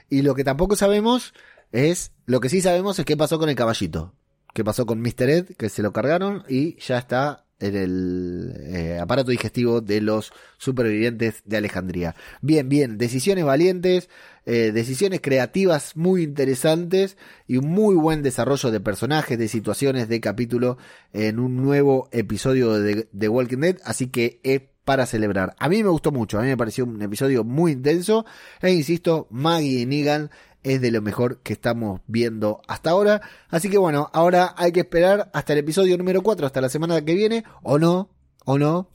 [0.10, 1.34] Y lo que tampoco sabemos
[1.74, 4.14] es, lo que sí sabemos es qué pasó con el caballito.
[4.54, 5.30] Qué pasó con Mr.
[5.30, 10.32] Ed, que se lo cargaron y ya está en el eh, aparato digestivo de los
[10.58, 12.16] supervivientes de Alejandría.
[12.42, 14.10] Bien, bien, decisiones valientes,
[14.46, 20.22] eh, decisiones creativas muy interesantes y un muy buen desarrollo de personajes, de situaciones, de
[20.22, 20.78] capítulo
[21.14, 25.56] en un nuevo episodio de, de Walking Dead, así que es para celebrar.
[25.60, 28.26] A mí me gustó mucho, a mí me pareció un episodio muy intenso
[28.60, 30.32] e insisto, Maggie y Negan
[30.64, 33.22] es de lo mejor que estamos viendo hasta ahora.
[33.50, 37.04] Así que bueno, ahora hay que esperar hasta el episodio número 4, hasta la semana
[37.04, 38.10] que viene, o no,
[38.46, 38.90] o no,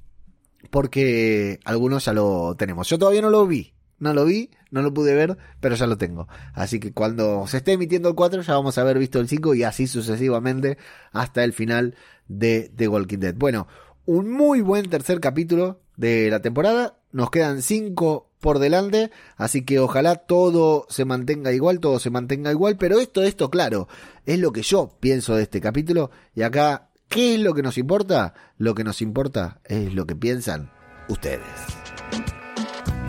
[0.70, 2.88] porque algunos ya lo tenemos.
[2.88, 5.96] Yo todavía no lo vi, no lo vi, no lo pude ver, pero ya lo
[5.96, 6.28] tengo.
[6.52, 9.54] Así que cuando se esté emitiendo el 4 ya vamos a haber visto el 5
[9.54, 10.78] y así sucesivamente
[11.12, 11.96] hasta el final
[12.28, 13.34] de The Walking Dead.
[13.36, 13.68] Bueno,
[14.04, 16.98] un muy buen tercer capítulo de la temporada.
[17.12, 22.50] Nos quedan 5 por delante, así que ojalá todo se mantenga igual, todo se mantenga
[22.50, 23.88] igual, pero esto, esto, claro,
[24.26, 27.78] es lo que yo pienso de este capítulo y acá, ¿qué es lo que nos
[27.78, 28.34] importa?
[28.58, 30.70] Lo que nos importa es lo que piensan
[31.08, 31.40] ustedes.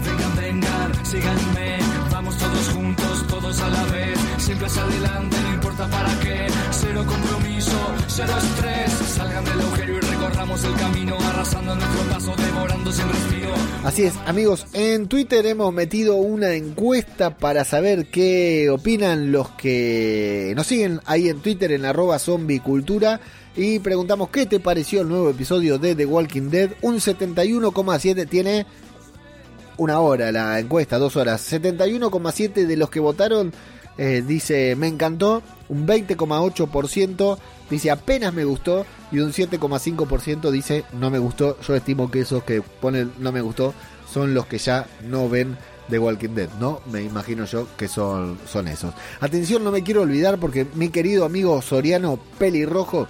[0.06, 1.80] Vengan, vengan, síganme,
[2.10, 7.04] vamos todos juntos, todos a la vez, siempre hacia adelante, no importa para qué, cero
[7.06, 10.05] compromiso, cero estrés, salgan del agujero
[10.54, 11.76] el camino, arrasando.
[13.84, 20.54] Así es, amigos, en Twitter hemos metido una encuesta para saber qué opinan los que
[20.56, 23.20] nos siguen ahí en Twitter en arroba zombicultura
[23.56, 26.72] y preguntamos qué te pareció el nuevo episodio de The Walking Dead.
[26.82, 28.66] Un 71,7 tiene
[29.78, 31.52] una hora la encuesta, dos horas.
[31.52, 33.54] 71,7 de los que votaron
[33.98, 37.38] eh, dice me encantó, un 20,8%
[37.70, 41.58] dice apenas me gustó y un 7,5% dice no me gustó.
[41.62, 43.74] Yo estimo que esos que ponen no me gustó
[44.12, 45.58] son los que ya no ven
[45.90, 46.82] The Walking Dead, ¿no?
[46.92, 48.94] Me imagino yo que son, son esos.
[49.20, 53.08] Atención, no me quiero olvidar porque mi querido amigo Soriano Pelirrojo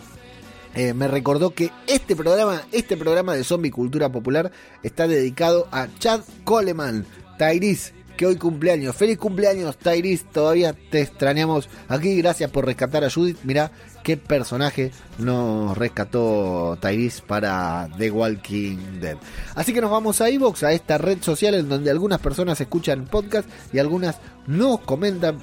[0.76, 4.52] eh, me recordó que este programa, este programa de Zombie Cultura Popular
[4.84, 7.06] está dedicado a Chad Coleman,
[7.38, 8.96] Tyrese, que hoy cumpleaños.
[8.96, 10.26] Feliz cumpleaños, Tyrese.
[10.32, 12.18] Todavía te extrañamos aquí.
[12.18, 13.38] Gracias por rescatar a Judith.
[13.44, 13.72] Mira
[14.04, 19.18] qué personaje nos rescató Tyrese para The Walking Dead.
[19.56, 23.06] Así que nos vamos a iVox, a esta red social en donde algunas personas escuchan
[23.06, 25.40] podcast y algunas nos comentan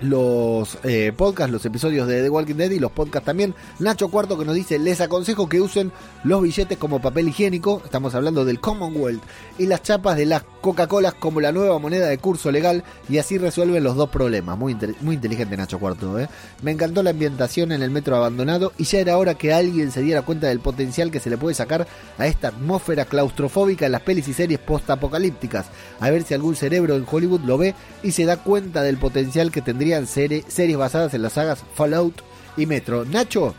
[0.00, 3.54] los eh, podcasts, los episodios de The Walking Dead y los podcasts también.
[3.78, 5.92] Nacho Cuarto que nos dice, les aconsejo que usen
[6.24, 9.22] los billetes como papel higiénico, estamos hablando del Commonwealth,
[9.58, 13.38] y las chapas de las Coca-Colas como la nueva moneda de curso legal y así
[13.38, 14.58] resuelven los dos problemas.
[14.58, 16.18] Muy, muy inteligente Nacho Cuarto.
[16.18, 16.28] ¿eh?
[16.62, 20.02] Me encantó la ambientación en el metro abandonado y ya era hora que alguien se
[20.02, 21.86] diera cuenta del potencial que se le puede sacar
[22.18, 25.66] a esta atmósfera claustrofóbica en las pelis y series post-apocalípticas.
[25.98, 29.50] A ver si algún cerebro en Hollywood lo ve y se da cuenta del potencial
[29.50, 32.22] que tendría series basadas en las sagas Fallout
[32.56, 33.04] y Metro.
[33.04, 33.54] Nacho,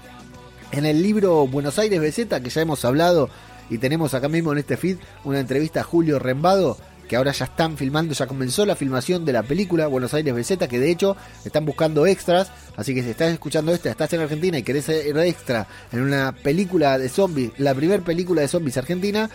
[0.72, 3.30] en el libro Buenos Aires BZ, que ya hemos hablado
[3.70, 6.78] y tenemos acá mismo en este feed una entrevista a Julio Rembado,
[7.12, 10.66] que ahora ya están filmando, ya comenzó la filmación de la película Buenos Aires BZ,
[10.70, 14.58] que de hecho están buscando extras, así que si estás escuchando esta, estás en Argentina
[14.58, 19.30] y querés ser extra en una película de zombies, la primera película de zombies argentina,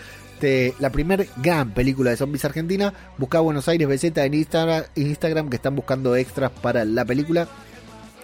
[0.78, 5.56] la primera gran película de zombies argentina, busca Buenos Aires BZ en Instagram, Instagram que
[5.56, 7.46] están buscando extras para la película.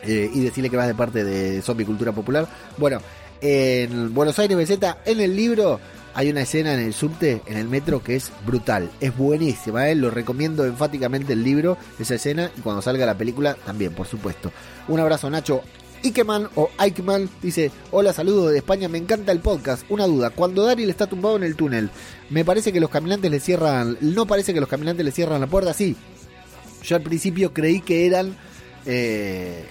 [0.05, 2.49] Eh, y decirle que vas de parte de Zombie Cultura Popular.
[2.79, 3.01] Bueno,
[3.43, 5.79] en Buenos Aires BZ, en el libro,
[6.15, 8.91] hay una escena en el subte, en el metro, que es brutal.
[9.01, 9.95] Es buenísima, ¿eh?
[9.95, 14.53] lo recomiendo enfáticamente el libro, esa escena, y cuando salga la película también, por supuesto.
[14.89, 15.63] Un abrazo, Nacho.
[16.03, 19.85] Ikeman o Ikeman dice: Hola, saludos de España, me encanta el podcast.
[19.89, 21.91] Una duda: cuando Daryl está tumbado en el túnel,
[22.29, 23.97] me parece que los caminantes le cierran.
[24.01, 25.73] ¿No parece que los caminantes le cierran la puerta?
[25.73, 25.97] Sí.
[26.83, 28.37] Yo al principio creí que eran.
[28.85, 29.65] Eh,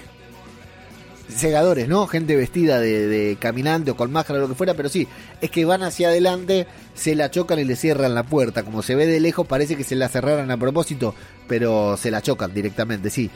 [1.27, 2.07] segadores, ¿no?
[2.07, 5.07] Gente vestida de, caminante o con máscara o lo que fuera, pero sí,
[5.41, 8.63] es que van hacia adelante, se la chocan y le cierran la puerta.
[8.63, 11.15] Como se ve de lejos, parece que se la cerraron a propósito,
[11.47, 13.29] pero se la chocan directamente, sí.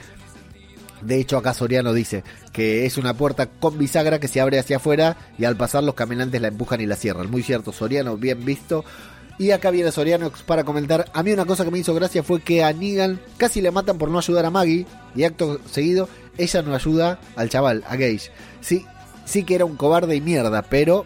[1.02, 4.78] De hecho, acá Soriano dice que es una puerta con bisagra que se abre hacia
[4.78, 7.30] afuera y al pasar los caminantes la empujan y la cierran.
[7.30, 8.84] Muy cierto, Soriano, bien visto.
[9.38, 11.12] Y acá viene Soriano para comentar.
[11.14, 13.98] A mí una cosa que me hizo gracia fue que a Negan casi le matan
[13.98, 14.86] por no ayudar a Maggie.
[15.16, 18.32] Y acto seguido, ella no ayuda al chaval, a Gage.
[18.62, 18.86] Sí,
[19.26, 21.06] sí que era un cobarde y mierda, pero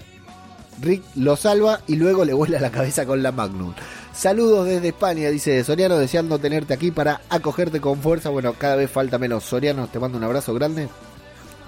[0.82, 3.73] Rick lo salva y luego le vuela la cabeza con la Magnum.
[4.13, 8.30] Saludos desde España, dice Soriano, deseando tenerte aquí para acogerte con fuerza.
[8.30, 9.43] Bueno, cada vez falta menos.
[9.43, 10.89] Soriano, te mando un abrazo grande.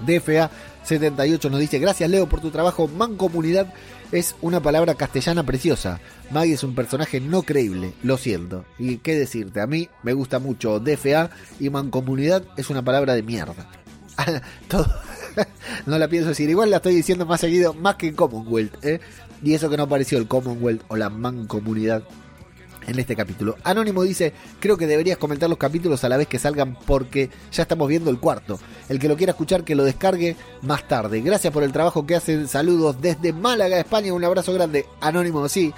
[0.06, 0.50] DFA
[0.82, 2.88] 78 nos dice, gracias Leo por tu trabajo.
[2.88, 3.72] Mancomunidad
[4.12, 6.00] es una palabra castellana preciosa.
[6.30, 8.64] Maggie es un personaje no creíble, lo siento.
[8.78, 13.22] Y qué decirte, a mí me gusta mucho DFA y mancomunidad es una palabra de
[13.22, 13.66] mierda.
[15.86, 18.84] No la pienso decir, igual la estoy diciendo más seguido, más que Commonwealth.
[18.84, 19.00] ¿eh?
[19.42, 22.04] Y eso que no apareció el Commonwealth o la mancomunidad
[22.86, 23.56] en este capítulo.
[23.64, 27.62] Anónimo dice, creo que deberías comentar los capítulos a la vez que salgan porque ya
[27.62, 28.58] estamos viendo el cuarto.
[28.88, 31.20] El que lo quiera escuchar que lo descargue más tarde.
[31.20, 32.48] Gracias por el trabajo que hacen.
[32.48, 34.12] Saludos desde Málaga, España.
[34.12, 34.86] Un abrazo grande.
[35.00, 35.72] Anónimo, sí.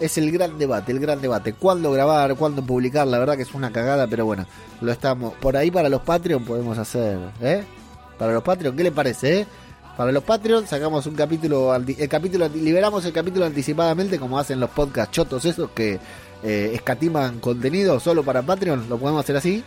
[0.00, 1.52] Es el gran debate, el gran debate.
[1.52, 2.34] ¿Cuándo grabar?
[2.36, 3.06] ¿Cuándo publicar?
[3.06, 4.46] La verdad que es una cagada, pero bueno,
[4.80, 5.34] lo estamos.
[5.34, 7.64] Por ahí para los Patreon podemos hacer, ¿eh?
[8.18, 9.46] Para los Patreon, ¿qué le parece, eh?
[10.00, 14.70] Para los Patreon sacamos un capítulo, el capítulo, liberamos el capítulo anticipadamente como hacen los
[14.70, 16.00] podcasts chotos esos que
[16.42, 19.64] eh, escatiman contenido solo para Patreon, lo podemos hacer así.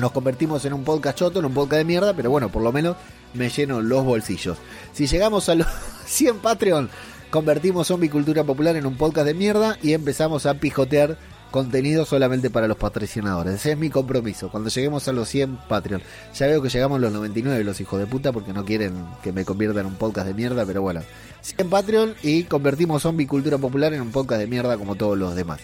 [0.00, 2.72] Nos convertimos en un podcast choto, en un podcast de mierda, pero bueno, por lo
[2.72, 2.96] menos
[3.34, 4.58] me lleno los bolsillos.
[4.92, 5.66] Si llegamos a los
[6.06, 6.90] 100 Patreon,
[7.30, 11.16] convertimos Zombie Cultura Popular en un podcast de mierda y empezamos a pijotear
[11.50, 13.54] contenido solamente para los patrocinadores.
[13.54, 14.50] Ese es mi compromiso.
[14.50, 16.02] Cuando lleguemos a los 100 Patreon.
[16.34, 19.32] Ya veo que llegamos a los 99 los hijos de puta porque no quieren que
[19.32, 21.02] me convierta en un podcast de mierda, pero bueno.
[21.40, 25.34] 100 Patreon y convertimos Zombie Cultura Popular en un podcast de mierda como todos los
[25.34, 25.60] demás.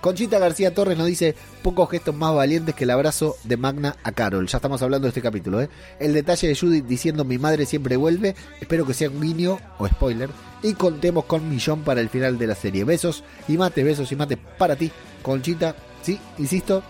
[0.00, 4.12] Conchita García Torres nos dice pocos gestos más valientes que el abrazo de Magna a
[4.12, 4.46] Carol.
[4.46, 5.68] Ya estamos hablando de este capítulo, ¿eh?
[5.98, 8.36] El detalle de Judith diciendo mi madre siempre vuelve.
[8.60, 10.30] Espero que sea un guiño o spoiler.
[10.62, 12.84] Y contemos con Millón para el final de la serie.
[12.84, 14.90] Besos y mate, besos y mate para ti,
[15.22, 15.74] Conchita.
[16.02, 16.82] Sí, insisto.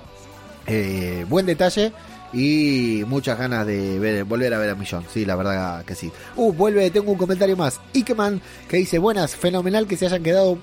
[0.66, 1.92] Eh, buen detalle
[2.34, 5.04] y muchas ganas de volver a ver a Millón.
[5.10, 6.12] Sí, la verdad que sí.
[6.36, 7.80] Uh, vuelve, tengo un comentario más.
[7.94, 10.58] Ikeman que dice, buenas, fenomenal que se hayan quedado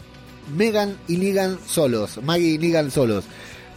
[0.56, 2.20] Megan y Negan solos.
[2.24, 3.26] Maggie y Negan solos.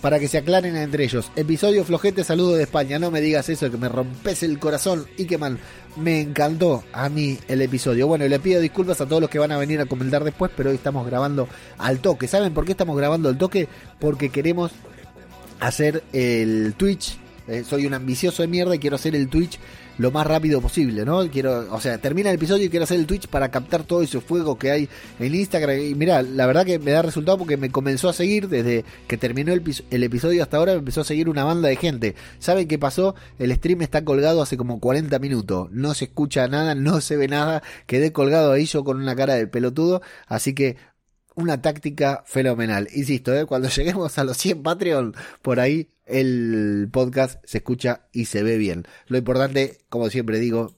[0.00, 1.32] Para que se aclaren entre ellos.
[1.34, 2.98] Episodio flojete, saludo de España.
[2.98, 5.06] No me digas eso, que me rompes el corazón.
[5.16, 5.58] Ikeman,
[5.96, 8.06] me encantó a mí el episodio.
[8.06, 10.70] Bueno, le pido disculpas a todos los que van a venir a comentar después, pero
[10.70, 11.48] hoy estamos grabando
[11.78, 12.28] al toque.
[12.28, 13.68] ¿Saben por qué estamos grabando al toque?
[13.98, 14.70] Porque queremos
[15.58, 17.18] hacer el Twitch
[17.48, 19.58] eh, soy un ambicioso de mierda y quiero hacer el Twitch
[19.98, 21.28] lo más rápido posible, ¿no?
[21.28, 24.20] Quiero, o sea, termina el episodio y quiero hacer el Twitch para captar todo ese
[24.20, 24.88] fuego que hay
[25.18, 25.80] en Instagram.
[25.80, 29.16] Y mira, la verdad que me da resultado porque me comenzó a seguir desde que
[29.16, 32.14] terminó el, episodio hasta ahora, me empezó a seguir una banda de gente.
[32.38, 33.16] ¿Saben qué pasó?
[33.38, 35.68] El stream está colgado hace como 40 minutos.
[35.72, 37.62] No se escucha nada, no se ve nada.
[37.86, 40.00] Quedé colgado ahí yo con una cara de pelotudo.
[40.28, 40.76] Así que
[41.34, 42.88] una táctica fenomenal.
[42.94, 43.46] Insisto, ¿eh?
[43.46, 48.56] cuando lleguemos a los 100 Patreon, por ahí el podcast se escucha y se ve
[48.56, 48.84] bien.
[49.06, 50.76] Lo importante, como siempre digo,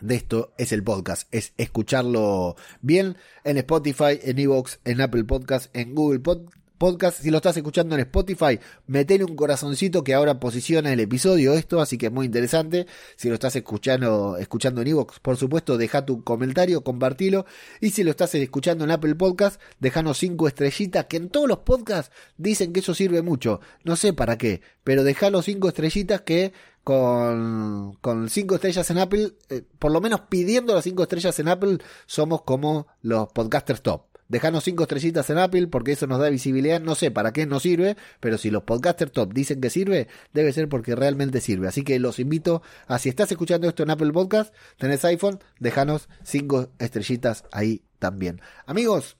[0.00, 5.74] de esto es el podcast, es escucharlo bien en Spotify, en Evox, en Apple Podcast,
[5.76, 7.22] en Google Podcast podcast.
[7.22, 11.80] Si lo estás escuchando en Spotify, metele un corazoncito que ahora posiciona el episodio esto,
[11.80, 12.86] así que es muy interesante.
[13.16, 17.46] Si lo estás escuchando, escuchando en Evox, por supuesto, deja tu comentario, compartilo.
[17.80, 21.60] Y si lo estás escuchando en Apple Podcast, dejanos cinco estrellitas, que en todos los
[21.60, 23.62] podcasts dicen que eso sirve mucho.
[23.82, 26.52] No sé para qué, pero dejanos cinco estrellitas que
[26.84, 31.48] con, con cinco estrellas en Apple, eh, por lo menos pidiendo las cinco estrellas en
[31.48, 34.13] Apple, somos como los podcasters top.
[34.28, 36.80] Dejanos cinco estrellitas en Apple porque eso nos da visibilidad.
[36.80, 40.52] No sé para qué nos sirve, pero si los podcasters top dicen que sirve, debe
[40.52, 41.68] ser porque realmente sirve.
[41.68, 46.08] Así que los invito a, si estás escuchando esto en Apple Podcast, tenés iPhone, dejanos
[46.22, 48.40] cinco estrellitas ahí también.
[48.66, 49.16] Amigos,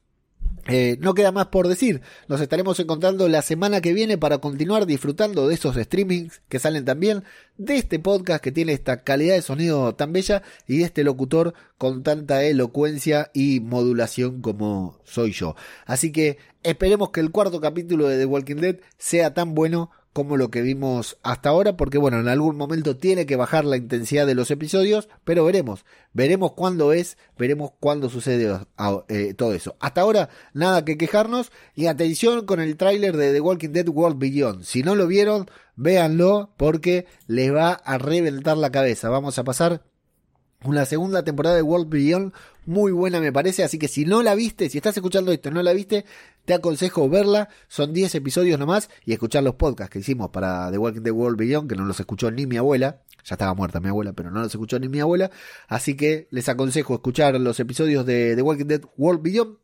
[0.67, 4.87] eh, no queda más por decir, nos estaremos encontrando la semana que viene para continuar
[4.87, 7.23] disfrutando de esos streamings que salen también,
[7.59, 11.53] de este podcast que tiene esta calidad de sonido tan bella y de este locutor
[11.77, 15.55] con tanta elocuencia y modulación como soy yo.
[15.85, 20.37] Así que esperemos que el cuarto capítulo de The Walking Dead sea tan bueno como
[20.37, 24.29] lo que vimos hasta ahora, porque bueno, en algún momento tiene que bajar la intensidad
[24.29, 28.61] de los episodios, pero veremos, veremos cuándo es, veremos cuándo sucede
[29.09, 29.77] eh, todo eso.
[29.81, 34.19] Hasta ahora, nada que quejarnos, y atención con el tráiler de The Walking Dead World
[34.19, 34.63] Beyond.
[34.63, 39.09] Si no lo vieron, véanlo, porque les va a reventar la cabeza.
[39.09, 39.83] Vamos a pasar
[40.65, 42.33] una segunda temporada de World Beyond
[42.67, 45.53] muy buena me parece, así que si no la viste, si estás escuchando esto y
[45.53, 46.05] no la viste,
[46.45, 50.79] te aconsejo verla, son 10 episodios nomás y escuchar los podcasts que hicimos para The
[50.79, 53.89] Walking Dead World Beyond, que no los escuchó ni mi abuela, ya estaba muerta mi
[53.89, 55.31] abuela, pero no los escuchó ni mi abuela,
[55.69, 59.59] así que les aconsejo escuchar los episodios de The Walking Dead World Beyond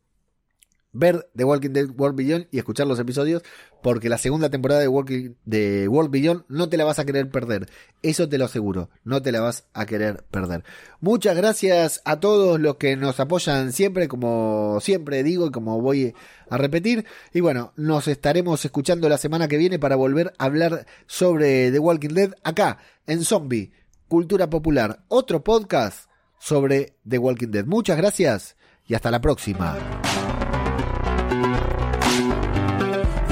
[0.93, 3.43] ver The Walking Dead World Beyond y escuchar los episodios,
[3.81, 7.29] porque la segunda temporada de, Walking, de World Beyond no te la vas a querer
[7.29, 7.69] perder.
[8.01, 10.63] Eso te lo aseguro, no te la vas a querer perder.
[10.99, 16.13] Muchas gracias a todos los que nos apoyan siempre, como siempre digo y como voy
[16.49, 17.05] a repetir.
[17.33, 21.79] Y bueno, nos estaremos escuchando la semana que viene para volver a hablar sobre The
[21.79, 23.71] Walking Dead acá, en Zombie,
[24.07, 27.65] Cultura Popular, otro podcast sobre The Walking Dead.
[27.65, 29.77] Muchas gracias y hasta la próxima.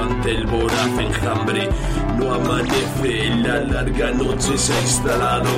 [0.00, 1.68] ante el voraz enjambre.
[2.18, 5.50] No amanece, la larga noche se ha instalado.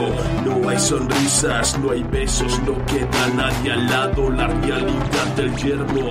[0.45, 4.31] No hay sonrisas, no hay besos, no queda nadie al lado.
[4.31, 6.11] La realidad del yermo,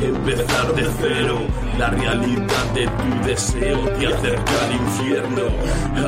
[0.00, 1.38] empezar de cero.
[1.78, 5.42] La realidad de tu deseo te acerca al infierno.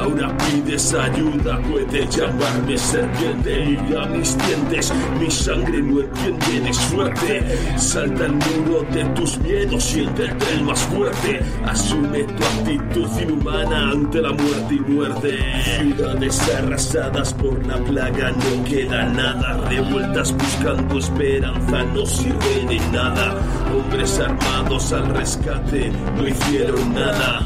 [0.00, 3.78] Ahora pides ayuda, puedes llamarme serpiente.
[3.82, 7.78] Mira mis dientes, mi sangre no entiende, eres fuerte.
[7.78, 11.40] Salta el muro de tus miedos, siéntete el más fuerte.
[11.66, 15.38] Asume tu actitud inhumana ante la muerte y muerte.
[15.80, 19.68] Ciudades arrasadas por la plaga, no queda nada.
[19.68, 23.34] Revueltas buscando esperanza, no sirve de nada.
[23.74, 27.40] Hombres armados al rescate, no hicieron nada.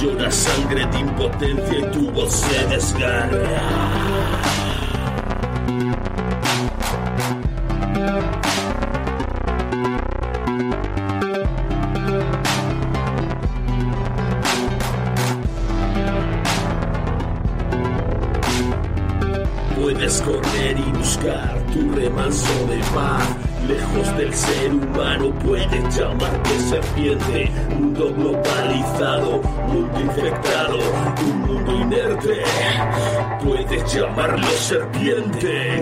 [0.00, 4.61] Llora sangre de impotencia y tu voz se desgarra.
[34.14, 35.80] Llamarlo serpiente.